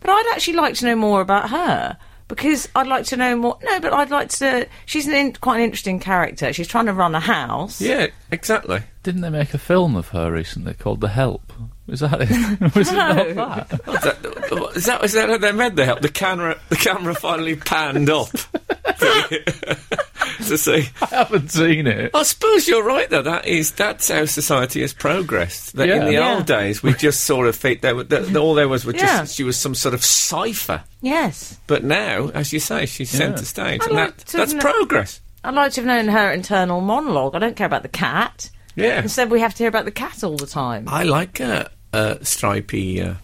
[0.00, 1.96] But I'd actually like to know more about her
[2.28, 3.58] because I'd like to know more.
[3.62, 4.68] No, but I'd like to.
[4.86, 6.52] She's an in, quite an interesting character.
[6.52, 7.80] She's trying to run a house.
[7.80, 8.80] Yeah, exactly.
[9.02, 11.52] Didn't they make a film of her recently called The Help?
[11.86, 12.74] Was that it?
[12.74, 13.86] Was it not that?
[13.86, 16.02] What's that, is, that, is that how they made the help?
[16.02, 18.28] The camera, the camera finally panned up
[20.46, 20.88] to see.
[21.02, 22.10] I haven't seen it.
[22.14, 23.22] I suppose you're right, though.
[23.22, 25.76] That is that's how society has progressed.
[25.76, 26.34] That in the Yeah.
[26.36, 29.24] old days, we just sort of think that, that all there was was just Yeah.
[29.24, 30.82] she was some sort of cipher.
[31.02, 31.58] Yes.
[31.66, 33.18] But now, as you say, she's Yeah.
[33.18, 35.20] centre stage, I'd and like that, that's kn- progress.
[35.44, 37.34] I'd like to have known her internal monologue.
[37.34, 38.50] I don't care about the cat.
[38.74, 40.84] Yeah, Instead, we have to hear about the cat all the time.
[40.88, 43.02] I like a, uh, stripy.
[43.02, 43.14] Uh,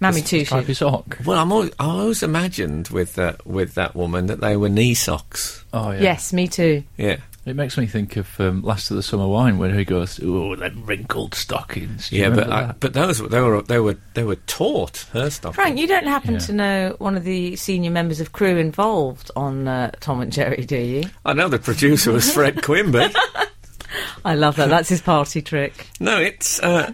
[0.00, 0.78] Mammy Two Stripey Shoes.
[0.78, 1.18] sock.
[1.24, 4.94] well, I'm always, I always imagined with uh, with that woman that they were knee
[4.94, 5.64] socks.
[5.72, 6.00] Oh yeah.
[6.00, 6.84] Yes, me too.
[6.96, 10.20] Yeah, It makes me think of um, Last of the Summer Wine, when he goes,
[10.22, 12.80] "Oh, them wrinkled stockings." Do you yeah, but remember I, that?
[12.80, 15.56] but those they were they were they were taught her stuff.
[15.56, 16.38] Frank, you don't happen Yeah.
[16.40, 20.64] to know one of the senior members of crew involved on uh, Tom and Jerry,
[20.64, 21.04] do you?
[21.24, 23.12] I know the producer was Fred Quimby.
[24.24, 24.68] I love that.
[24.68, 25.86] That's his party trick.
[25.98, 26.92] No, it's uh,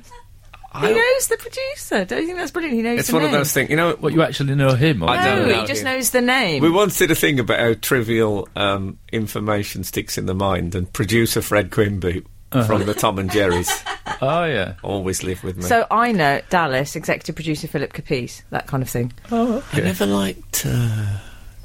[0.80, 2.04] He I, knows the producer.
[2.04, 2.76] Don't you think that's brilliant?
[2.76, 3.32] He knows it's the one name.
[3.34, 3.70] of those things.
[3.70, 5.02] You know, What you actually know him?
[5.04, 5.84] Or I No, know he just him.
[5.86, 6.62] knows the name.
[6.62, 10.92] we once did a thing about how trivial um, information sticks in the mind, and
[10.92, 12.24] producer Fred Quimby
[12.66, 13.68] from the Tom and Jerry's
[14.22, 14.74] Oh yeah.
[14.84, 15.62] always lived with me.
[15.64, 19.12] so I know Dallas, executive producer Philip Capice, that kind of thing.
[19.32, 21.18] Oh, I never liked uh,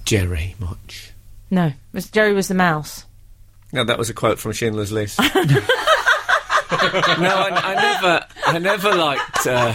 [0.05, 1.11] Jerry much.
[1.51, 3.05] No, was- Jerry was the mouse.
[3.71, 5.19] No, that was a quote from Schindler's List.
[7.19, 9.73] no, I, I never, I never liked uh,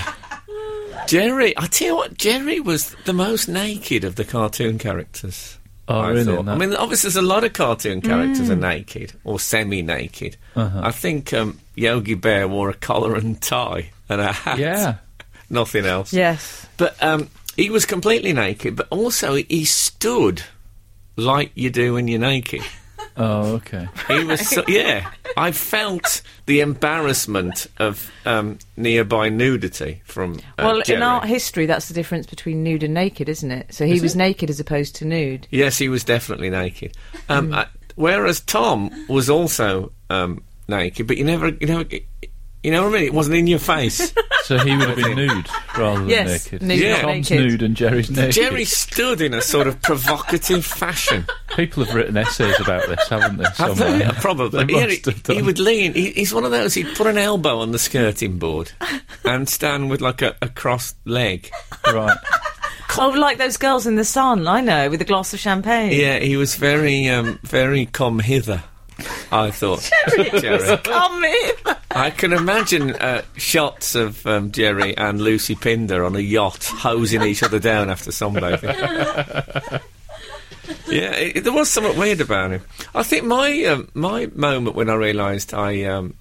[1.07, 1.57] Jerry.
[1.57, 5.59] I tell you what, Jerry was the most naked of the cartoon characters.
[5.87, 6.25] Oh, I really?
[6.25, 6.47] thought.
[6.47, 6.53] No.
[6.53, 10.37] I mean, obviously, there's a lot of cartoon characters are naked or semi-naked.
[10.57, 10.81] Uh-huh.
[10.83, 14.59] I think um, Yogi Bear wore a collar and tie and a hat.
[14.59, 14.97] yeah.
[15.51, 16.13] nothing else.
[16.13, 16.67] Yes.
[16.77, 20.43] But um, he was completely naked, but also he stood
[21.17, 22.63] like you do when you're naked.
[23.17, 23.89] Oh, okay.
[24.09, 25.11] He was, so, yeah.
[25.37, 30.39] I felt the embarrassment of um, nearby nudity from.
[30.59, 30.99] Uh, well, Jerry.
[30.99, 33.73] in art history, that's the difference between nude and naked, isn't it?
[33.75, 35.47] So he was naked as opposed to nude.
[35.51, 36.97] Yes, he was definitely naked.
[37.29, 37.55] Um, Hmm.
[37.55, 37.65] uh,
[37.97, 41.85] whereas Tom was also um, naked, but you never, you never,
[42.65, 43.05] You know what I mean?
[43.05, 44.13] It wasn't in your face.
[44.45, 45.49] So he would have been nude
[45.79, 46.63] rather than Yes, naked.
[46.69, 47.47] nude, not Tom's naked.
[47.47, 48.33] nude and Jerry's naked.
[48.35, 51.25] Jerry stood in a sort of provocative fashion.
[51.57, 53.45] People have written essays about this, haven't they?
[53.45, 53.99] Have somewhere?
[54.01, 54.05] they?
[54.21, 54.65] Probably.
[54.67, 55.37] They Yeah, must he, have done.
[55.37, 55.95] he would lean.
[55.95, 56.75] He, he's one of those.
[56.75, 58.73] He'd put an elbow on the skirting board
[59.25, 61.51] and stand with like a, a crossed leg.
[61.91, 62.19] Right.
[62.99, 65.99] Oh, like those girls in the sun, I know, with a glass of champagne.
[65.99, 68.63] Yeah, he was very, um, very come hither.
[69.33, 69.91] I thought.
[70.41, 70.77] Jerry.
[70.85, 71.51] Come in.
[71.91, 77.23] I can imagine uh, shots of um, Jerry and Lucy Pinder on a yacht hosing
[77.23, 78.63] each other down after sunbathing.
[80.89, 82.63] yeah, it, there was something weird about him.
[82.95, 86.15] I think my um, my moment when I realised I um,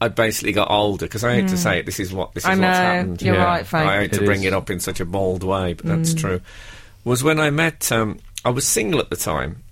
[0.00, 1.86] I basically got older because I hate to say it.
[1.86, 2.52] This is what this is Hmm.
[2.52, 3.22] I know, what's happened.
[3.22, 3.44] you're Yeah.
[3.44, 3.88] right, Frank.
[3.90, 6.18] I hate to It bring it up in such a bold way, but that's Hmm.
[6.18, 6.40] true.
[7.04, 7.90] Was when I met.
[7.92, 9.62] Um, I was single at the time,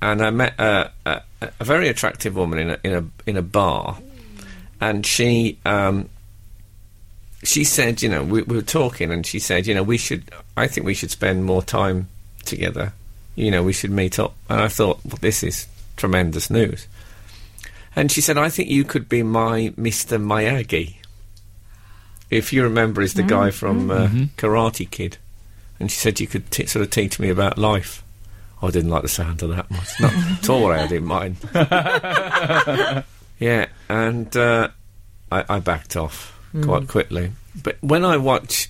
[0.00, 1.20] and I met uh, a,
[1.60, 3.98] a very attractive woman in a in a in a bar,
[4.80, 6.08] and she um,
[7.44, 10.30] she said, you know, we, we were talking, and she said, you know, we should.
[10.56, 12.08] I think we should spend more time
[12.44, 12.92] together.
[13.34, 14.34] You know, we should meet up.
[14.48, 16.86] And I thought, well, this is tremendous news.
[17.96, 20.20] And she said, I think you could be my Mr.
[20.20, 20.96] Miyagi.
[22.30, 25.18] If you remember, is the guy from uh, Karate Kid.
[25.78, 28.03] And she said you could t- sort of teach me about life.
[28.66, 29.88] I didn't like the sound of that much.
[30.00, 31.36] Not at all, I didn't mind.
[33.38, 34.68] yeah, and uh,
[35.30, 37.32] I, I backed off quite quickly.
[37.62, 38.68] But when I watch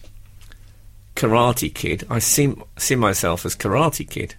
[1.16, 4.35] Karate Kid, I see see myself as Karate Kid.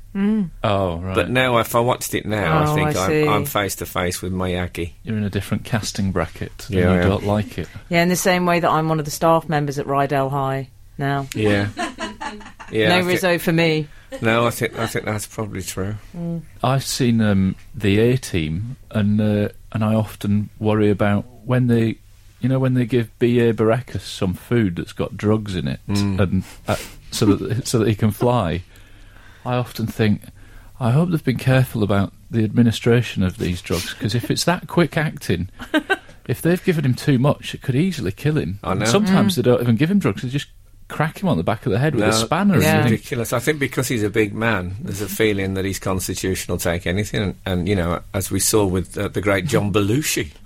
[0.64, 1.14] Oh, right.
[1.16, 3.86] But now, if I watched it now, Oh, I think I I'm, I'm face to
[3.86, 4.94] face with Miyagi.
[5.04, 6.68] You're in a different casting bracket.
[6.70, 7.68] Yeah, I you don't like it.
[7.90, 10.70] Yeah, in the same way that I'm one of the staff members at Rydell High
[10.98, 11.28] now.
[11.36, 11.68] Yeah,
[12.72, 12.90] yeah.
[12.90, 13.88] No thi- Rizzo for me.
[14.22, 15.96] No, I think I think that's probably true.
[16.64, 21.98] I've seen um, the A Team, and uh, and I often worry about when they,
[22.40, 23.40] you know, when they give B.
[23.40, 23.54] A.
[23.54, 25.80] Baracus some food that's got drugs in it,
[26.20, 26.76] and uh,
[27.12, 28.64] so that so that he can fly.
[29.46, 30.22] I often think,
[30.80, 34.68] I hope they've been careful about the administration of these drugs because if it's that
[34.68, 35.50] quick acting.
[36.28, 38.58] If they've given him too much, it could easily kill him.
[38.64, 38.86] I know.
[38.86, 38.92] Mm.
[38.92, 40.48] Sometimes they don't even give him drugs; they just
[40.88, 42.56] crack him on the back of the head with No, a spanner.
[42.58, 42.76] It's Yeah.
[42.76, 43.34] And you think, ridiculous.
[43.34, 46.86] I think because he's a big man, there's a feeling that his constitution will take
[46.86, 50.32] anything, and, and you know, as we saw with uh, the great John Belushi,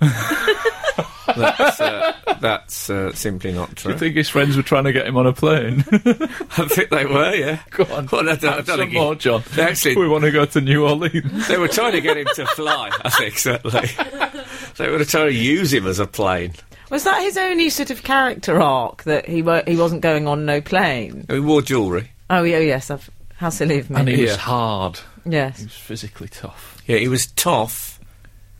[1.36, 3.92] that's, uh, that's uh, simply not Do true.
[3.92, 5.84] you think his friends were trying to get him on a plane?
[5.92, 7.60] I think they were, yeah.
[7.70, 8.08] Go on.
[8.10, 9.42] Well, I don't, I don't some he- more, John.
[9.54, 11.48] They actually, we want to go to New Orleans.
[11.48, 12.90] they were trying to get him to fly.
[13.04, 13.88] I think certainly
[14.78, 16.54] they were trying to use him as a plane.
[16.90, 20.44] Was that his only sort of character arc that he wa- he wasn't going on
[20.44, 21.24] no plane?
[21.30, 22.10] He wore jewellery.
[22.28, 22.90] Oh, yeah, yes.
[22.90, 23.96] I've, how silly of me.
[24.00, 24.30] And he Yeah.
[24.32, 25.00] was hard.
[25.24, 25.58] Yes.
[25.58, 26.82] He was physically tough.
[26.86, 28.00] Yeah, he was tough,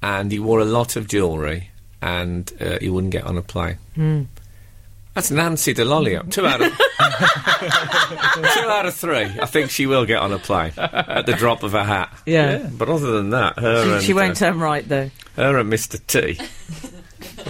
[0.03, 4.29] and he wore a lot of jewellery, and uh, he wouldn't get on a plane.
[5.14, 6.31] That's Nancy Dell'Olio.
[6.31, 6.69] Two out of
[8.55, 9.25] two out of three.
[9.40, 12.16] I think she will get on a plane at the drop of a hat.
[12.27, 12.69] Yeah.
[12.73, 15.11] But other than that, her and She won't uh, turn right, though.
[15.37, 16.01] her and Mr.
[16.07, 16.38] T,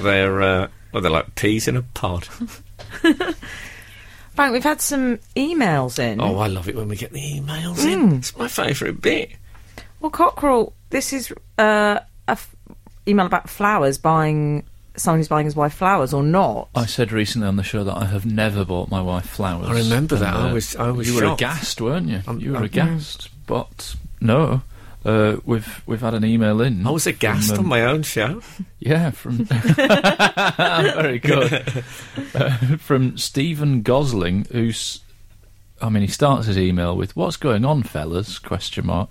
[0.02, 2.24] they're uh, well, they're like peas in a pod.
[4.34, 6.20] Frank, we've had some emails in.
[6.20, 8.16] Oh, I love it when we get the emails in.
[8.16, 9.30] It's my favourite bit.
[10.00, 12.54] Well, Cockerel, this is uh, a f-
[13.06, 14.64] email about flowers, buying
[14.96, 16.68] someone who's buying his wife flowers or not.
[16.74, 19.68] I said recently on the show that I have never bought my wife flowers.
[19.68, 20.34] I remember that.
[20.34, 21.42] And, I was- I was You were shocked.
[21.42, 22.22] aghast, weren't you?
[22.26, 24.62] I'm- you were I'm- aghast, but no.
[25.04, 26.86] Uh, we've we've had an email in.
[26.86, 28.42] I was aghast from, on um, my own show.
[28.78, 31.84] Yeah, from very good.
[32.32, 35.00] Uh, from Stephen Gosling, who's,
[35.82, 39.10] I mean, he starts his email with "What's going on, fellas?" Question mark.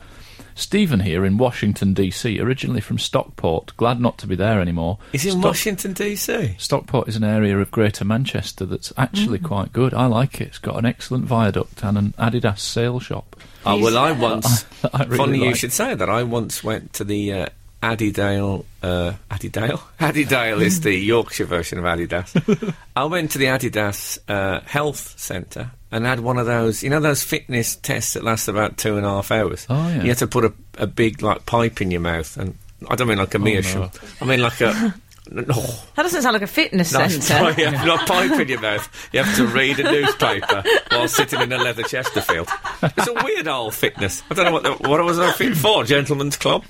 [0.59, 3.75] Stephen here in Washington D.C., originally from Stockport.
[3.77, 4.97] Glad not to be there anymore.
[5.13, 6.59] Is in Stock- Washington DC?
[6.59, 9.93] Stockport is an area of Greater Manchester that's actually quite good.
[9.93, 10.49] I like it.
[10.49, 13.35] It's got an excellent viaduct and an Adidas sale shop.
[13.65, 14.65] Oh well, I once.
[14.93, 15.55] I really funny you like.
[15.55, 16.09] should say that.
[16.09, 17.45] I once went to the uh,
[17.81, 18.65] Addydale.
[18.83, 19.81] Uh, Addydale.
[19.99, 22.73] Addydale is the Yorkshire version of Adidas.
[22.95, 26.83] I went to the Adidas uh, Health Centre and had one of those.
[26.83, 29.65] You know those fitness tests that last about two and a half hours.
[29.69, 30.01] Oh, yeah.
[30.03, 32.57] You had to put a, a big like pipe in your mouth, and
[32.89, 33.89] I don't mean like a meerschaum.
[34.21, 34.95] I mean like a.
[35.31, 37.21] No, That doesn't sound like a fitness no, centre.
[37.21, 39.09] sorry, yeah, not a pipe in your mouth.
[39.13, 42.49] You have to read a newspaper while sitting in a leather Chesterfield.
[42.81, 44.23] It's a weird old fitness.
[44.31, 46.63] I don't know what the, what was I fit for, Gentlemen's club.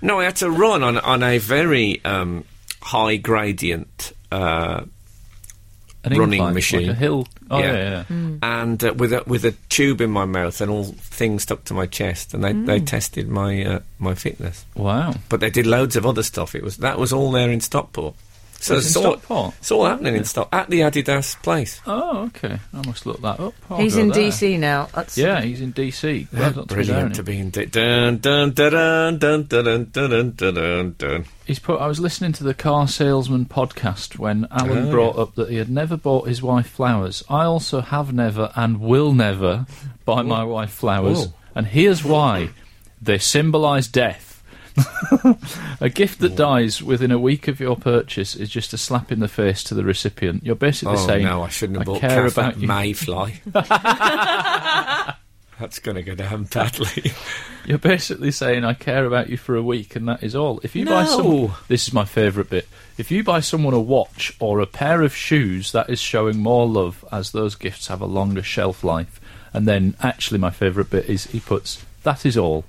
[0.00, 2.44] No, I had to run on on a very um,
[2.80, 4.12] high gradient.
[4.30, 4.84] Uh,
[6.04, 6.86] An running incline, machine.
[6.86, 7.26] like a hill.
[7.50, 7.72] Oh Yeah.
[7.72, 8.36] yeah, yeah.
[8.42, 11.74] and uh, with a with a tube in my mouth and all things stuck to
[11.74, 14.64] my chest, and they, they tested my uh, my fitness.
[14.74, 15.14] Wow.
[15.28, 16.54] But they did loads of other stuff.
[16.54, 18.14] It was that was all there in Stockport.
[18.60, 19.54] So It's it's in all, Stockport.
[19.58, 21.80] it's all happening in stock at the Adidas place.
[21.86, 22.58] Oh, okay.
[22.74, 23.54] I must look that up.
[23.70, 24.30] I'll He's in there.
[24.30, 24.88] DC now.
[24.92, 26.28] That's Yeah, he's in DC.
[26.30, 27.50] Glad not to be Brilliant to be in.
[27.50, 31.24] D- dun, dun, dun, dun, dun, dun, dun, dun, dun, dun, dun.
[31.46, 31.80] He's put.
[31.80, 35.22] I was listening to the car salesman podcast when Alun Oh, brought yeah.
[35.22, 37.22] up that he had never bought his wife flowers.
[37.30, 39.66] I also have never and will never
[40.04, 41.32] buy my wife flowers, Whoa.
[41.54, 42.50] and here's why:
[43.00, 44.27] they symbolise death.
[45.80, 49.20] a gift that dies within a week of your purchase is just a slap in
[49.20, 50.44] the face to the recipient.
[50.44, 52.68] You're basically Oh saying, no, I shouldn't have I bought care about you.
[52.68, 53.40] Mayfly.
[55.58, 57.12] That's going to go down badly.
[57.66, 60.60] You're basically saying I care about you for a week, and that is all.
[60.62, 61.48] If you buy No.
[61.48, 62.68] some, this is my favourite bit.
[62.96, 66.66] If you buy someone a watch or a pair of shoes, that is showing more
[66.66, 69.20] love, as those gifts have a longer shelf life.
[69.52, 72.64] And then, actually, my favourite bit is he puts that is all.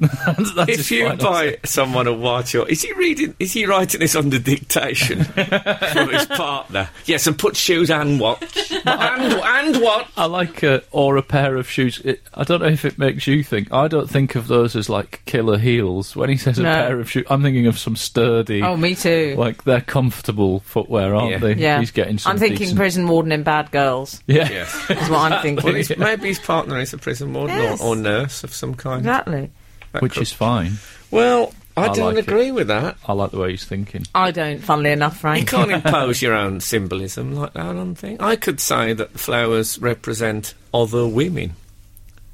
[0.00, 3.34] That's if you final buy someone a watch, or is he reading?
[3.38, 6.88] Is he writing this under dictation from his partner?
[7.06, 10.08] Yes, and put shoes and watch and and what?
[10.16, 12.00] I like uh, or a pair of shoes.
[12.04, 13.72] It, I don't know if it makes you think.
[13.72, 16.14] I don't think of those as like killer heels.
[16.16, 19.34] When he says a pair of shoes, I'm thinking of some sturdy, Oh, me too.
[19.38, 21.38] like they're comfortable footwear, aren't Yeah.
[21.38, 21.54] they?
[21.54, 21.78] yeah.
[21.80, 24.22] He's getting some I'm thinking decent- prison warden in Bad Girls.
[24.26, 24.48] Yeah.
[24.48, 24.74] Yes.
[24.90, 25.64] Is what I'm thinking.
[25.64, 27.80] Well, his, maybe his partner is a prison warden Yes.
[27.80, 29.00] or, or nurse of some kind.
[29.00, 29.50] exactly.
[29.92, 30.72] That which could- is fine.
[31.10, 32.28] well, I, I don't like it.
[32.28, 32.96] agree with that.
[33.06, 34.04] I like the way he's thinking.
[34.14, 34.58] I don't.
[34.58, 35.50] Funnily enough, Frank.
[35.52, 38.18] You can't impose your own symbolism like that on things.
[38.20, 41.54] I could say that flowers represent other women.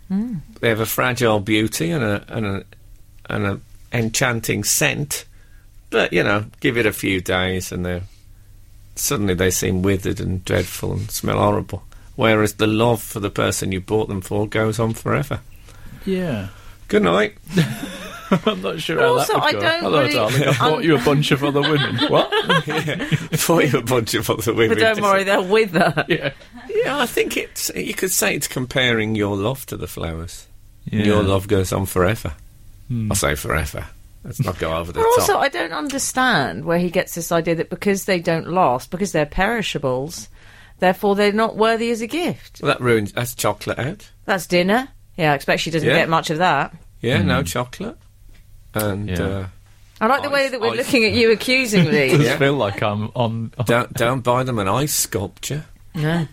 [0.08, 0.36] Hmm.
[0.60, 2.64] They have a fragile beauty and a and a
[3.28, 3.60] and a
[3.92, 5.26] enchanting scent,
[5.90, 8.02] but you know, give it a few days and they
[8.96, 11.82] suddenly they seem withered and dreadful and smell horrible.
[12.16, 15.40] Whereas the love for the person you bought them for goes on forever.
[16.06, 16.48] Yeah.
[16.94, 17.36] Good night.
[18.46, 19.60] I'm not sure how Also, that would I go.
[19.60, 20.42] don't Hello, really- darling.
[20.42, 21.96] I I'm- bought you a bunch of other women.
[22.08, 22.30] what?
[23.38, 24.70] For you, a bunch of other women.
[24.70, 26.04] But don't worry, they'll wither.
[26.08, 26.32] yeah.
[26.68, 27.70] Yeah, I think it's.
[27.74, 30.46] You could say it's comparing your love to the flowers.
[30.84, 31.02] yeah.
[31.04, 32.32] Your love goes on forever.
[32.88, 33.10] Hmm.
[33.10, 33.86] I'll say forever.
[34.24, 35.42] Let's not go over the But also, top.
[35.42, 39.26] I don't understand where he gets this idea that because they don't last, because they're
[39.26, 40.28] perishables,
[40.78, 42.60] therefore they're not worthy as a gift.
[42.62, 43.12] Well, that ruins.
[43.12, 44.10] That's chocolate out.
[44.24, 44.88] That's dinner.
[45.16, 45.96] Yeah, I expect she doesn't Yeah.
[45.96, 46.74] get much of that.
[47.04, 47.96] Yeah, no chocolate.
[48.74, 49.08] And.
[49.08, 49.22] Yeah.
[49.22, 49.46] uh,
[50.00, 50.78] I like the way that we're ice.
[50.78, 52.08] looking at you accusingly.
[52.16, 52.36] Does Yeah.
[52.38, 53.52] feel like I'm on.
[53.56, 55.64] on don't don't buy them an ice sculpture.
[55.94, 56.26] no.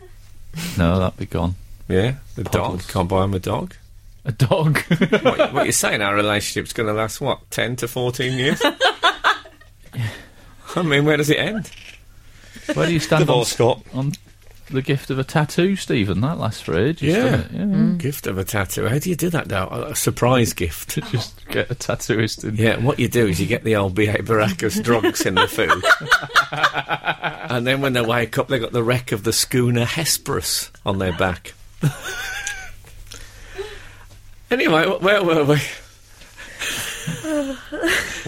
[0.78, 1.56] no, that'd be gone.
[1.88, 2.86] Yeah, the Puddles.
[2.86, 3.76] dog can't buy them a dog.
[4.26, 4.80] A dog.
[4.88, 6.02] what, what you're saying?
[6.02, 8.62] Our relationship's going to last what ten to fourteen years?
[10.76, 11.70] I mean, where does it end?
[12.74, 13.82] Where do you stand on, Scott.
[13.94, 14.14] on
[14.72, 16.22] the gift of a tattoo, Stephen?
[16.22, 17.16] That lasts for ages.
[17.16, 17.24] Yeah.
[17.24, 17.52] doesn't it?
[17.54, 17.62] yeah.
[17.62, 17.98] Mm.
[17.98, 18.88] Gift of a tattoo.
[18.88, 19.70] How do you do that now?
[19.70, 20.96] A surprise gift.
[21.12, 22.56] Just get a tattooist in.
[22.56, 24.16] Yeah, what you do is you get the old B.A.
[24.16, 25.84] Baracus drugs in the food.
[27.52, 31.00] and then when they wake up, they got the wreck of the schooner Hesperus on
[31.00, 31.54] their back.
[34.52, 35.58] anyway, where were we?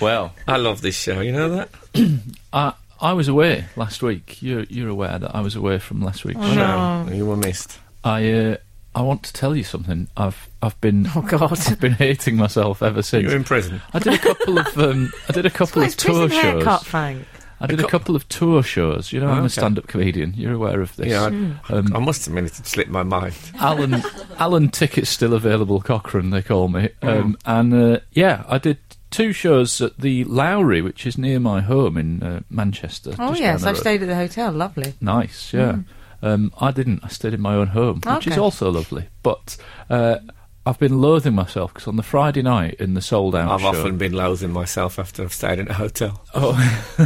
[0.01, 1.69] Well, I love this show, you know that?
[2.53, 2.73] I
[3.03, 4.41] I was away last week.
[4.41, 7.03] You're you're aware that I was away from last week's I show.
[7.03, 7.11] know.
[7.13, 7.77] You were missed.
[8.03, 8.57] I uh,
[8.95, 10.07] I want to tell you something.
[10.15, 11.51] I've I've been Oh, God.
[11.67, 13.23] I've been hating myself ever since.
[13.23, 13.81] You're in prison.
[13.93, 16.41] I did a couple of um, I did a couple Well, of it's prison tour
[16.41, 16.87] haircut, shows.
[16.87, 17.25] Frank.
[17.59, 19.13] I did A a couple of tour shows.
[19.13, 19.45] You know, Oh, I'm okay.
[19.45, 20.33] a stand-up comedian.
[20.35, 21.07] You're aware of this.
[21.07, 21.23] Yeah,
[21.69, 23.33] I, Um, I must admit it slipped my mind.
[23.55, 24.01] Alun
[24.35, 25.79] Alun tickets still available.
[25.79, 26.89] Cochrane, they call me.
[27.01, 28.79] Um, and uh, yeah, I did
[29.13, 33.15] two shows at the Lowry, which is near my home in uh, Manchester.
[33.17, 33.81] Oh, yes, I've road.
[33.81, 34.51] stayed at the hotel.
[34.51, 34.93] Lovely.
[34.99, 35.77] Nice, yeah.
[36.21, 37.01] Um, I didn't.
[37.03, 39.07] I stayed in my own home, which is also lovely.
[39.21, 39.57] But
[39.89, 40.17] uh,
[40.65, 43.67] I've been loathing myself because on the Friday night in the sold out I've show.
[43.67, 46.23] often been loathing myself after I've stayed in a hotel.
[46.33, 46.53] Oh,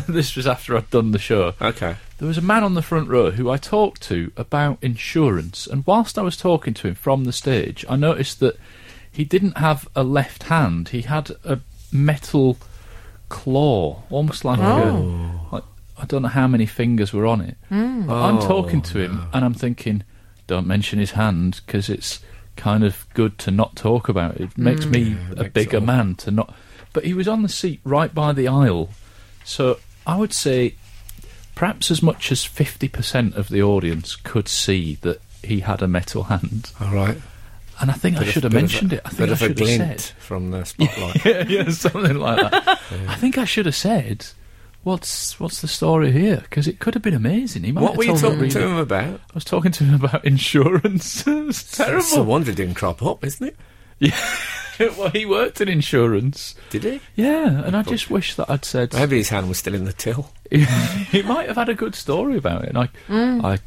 [0.08, 1.56] this was after I'd done the show.
[1.60, 1.96] Okay.
[2.20, 5.86] There was a man on the front row who I talked to about insurance, and
[5.88, 8.58] whilst I was talking to him from the stage, I noticed that
[9.12, 10.90] he didn't have a left hand.
[10.90, 11.60] He had a
[11.92, 12.58] metal
[13.30, 15.50] claw, almost like Oh.
[15.52, 15.56] a.
[15.56, 15.64] Like,
[15.98, 17.58] I don't know how many fingers were on it.
[17.70, 18.10] Hmm.
[18.10, 20.04] I'm Oh, talking to him, and I'm thinking,
[20.46, 22.20] don't mention his hand because it's
[22.56, 24.42] kind of good to not talk about it.
[24.42, 24.92] It makes hmm.
[24.92, 26.54] me a makes bigger man to not.
[26.94, 28.90] But he was on the seat right by the aisle,
[29.44, 30.76] so I would say
[31.54, 36.24] perhaps as much as 50% of the audience could see that he had a metal
[36.26, 36.72] hand.
[36.80, 37.18] All right.
[37.80, 39.02] And I think I Bit of- should have mentioned a- it.
[39.06, 40.18] I think bit I of a should have glint said.
[40.20, 41.26] from the spotlight.
[41.26, 42.68] yeah, yeah, something like that.
[43.08, 44.26] I think I should have said,
[44.84, 47.64] "What's what's the story here?" Because it could have been amazing.
[47.64, 49.20] He might what have were you talking me to him about?
[49.30, 51.26] I was talking to him about insurance.
[51.28, 52.24] it was It's a terrible.
[52.24, 53.56] wonder it didn't crop up, isn't it?
[54.00, 54.16] Yeah.
[54.96, 56.54] well, he worked in insurance.
[56.70, 57.02] Did he?
[57.16, 58.94] Yeah, and I just wish that I'd said.
[58.94, 60.32] Maybe his hand was still in the till.
[60.52, 62.76] he might have had a good story about it.
[62.76, 63.44] And mm.
[63.44, 63.58] I, I,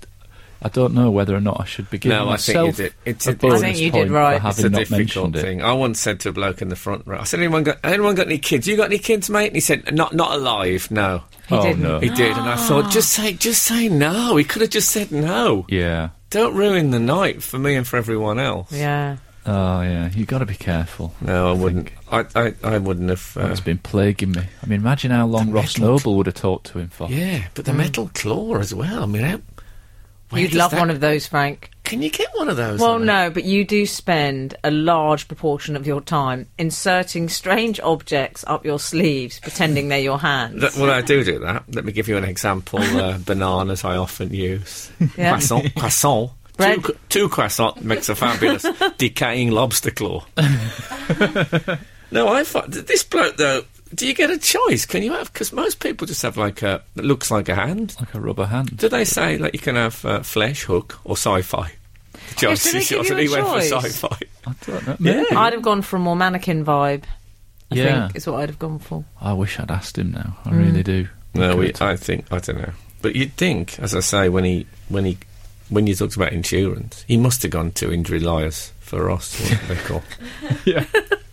[0.63, 2.77] I don't know whether or not I should be giving No, I think you myself
[2.77, 2.95] did.
[3.07, 4.41] It's a a- I bonus think you did right.
[4.43, 5.41] for It's a difficult mentioned it.
[5.43, 5.63] thing.
[5.63, 8.15] I once said to a bloke in the front row, I said, anyone got, anyone
[8.15, 8.67] got any kids?
[8.69, 9.47] You got any kids, mate?
[9.49, 11.23] And he said, not, not alive, no.
[11.49, 11.83] He oh didn't.
[11.83, 11.99] no!
[11.99, 14.37] He did, and I thought, just say, just say no.
[14.37, 15.65] He could have just said no.
[15.69, 16.11] yeah.
[16.31, 18.71] Don't ruin the night for me and for everyone else.
[18.71, 19.17] Yeah.
[19.47, 20.11] Oh yeah.
[20.15, 21.13] You got to be careful.
[21.21, 21.89] No, I wouldn't.
[22.13, 23.37] I, I, I wouldn't have.
[23.37, 24.43] Uh, That's been plaguing me.
[24.63, 27.09] I mean, imagine how long Ross metal- Noble would have talked to him for.
[27.09, 29.03] yeah, but the metal claw as well.
[29.03, 29.41] I mean, how,
[30.31, 31.71] where You'd love that- one of those, Frank.
[31.85, 32.79] Can you get one of those?
[32.79, 38.45] Well, no, but you do spend a large proportion of your time inserting strange objects
[38.47, 40.61] up your sleeves, pretending they're your hands.
[40.61, 41.65] That, well, I do do that.
[41.75, 42.79] Let me give you an example.
[42.81, 44.89] Uh, bananas I often use.
[45.17, 45.31] Yeah.
[45.31, 45.75] Croissant.
[45.75, 46.31] Croissant.
[46.57, 46.85] Bread.
[46.85, 48.65] Two, two croissant makes a fabulous
[48.99, 50.25] decaying lobster claw.
[52.13, 53.63] no, I thought this bloke though.
[53.95, 54.87] Do you get a choice?
[54.87, 55.33] Can you have?
[55.33, 57.97] Because most people just have like a that looks like a hand.
[57.99, 58.77] Like a rubber hand.
[58.77, 61.73] Do they say like you can have uh, flesh, hook, or sci-fi?
[62.13, 63.95] The choice do they is give yours, you he went for choice?
[64.03, 64.19] sci-fi.
[64.47, 64.97] I don't know.
[65.31, 65.39] Yeah.
[65.39, 67.03] I'd have gone for a more mannequin vibe.
[67.73, 68.07] I Yeah.
[68.07, 69.05] think is what I'd have gone for.
[69.21, 70.37] I wish I'd asked him now.
[70.45, 71.09] I really do.
[71.35, 72.73] No, we, I think I don't know.
[73.03, 75.19] But you'd think, as I say, when he when he
[75.69, 79.39] when you talked about insurance, he must have gone to injury lawyers for us.
[79.41, 80.03] What do they call?
[80.65, 80.85] yeah.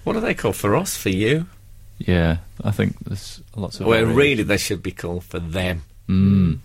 [0.03, 0.95] What do they call for us?
[0.95, 1.47] For you?
[1.99, 3.87] Yeah, I think there's lots of.
[3.87, 4.15] Well, variation.
[4.17, 5.83] really, they should be called for them.
[6.07, 6.51] Mm.
[6.53, 6.59] You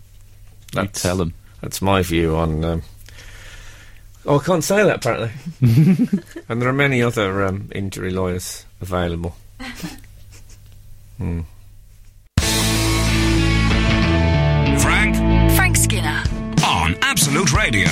[0.73, 1.33] That's- tell them.
[1.61, 2.63] That's my view on.
[2.65, 2.81] Um,
[4.25, 5.31] oh, I can't say that apparently.
[6.49, 9.35] and there are many other um, injury lawyers available.
[11.17, 11.41] Hmm.
[14.79, 15.15] Frank
[15.55, 16.23] Frank Skinner.
[16.65, 17.87] on Absolute Radio.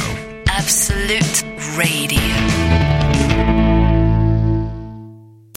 [0.47, 1.43] Absolute
[1.77, 3.70] Radio.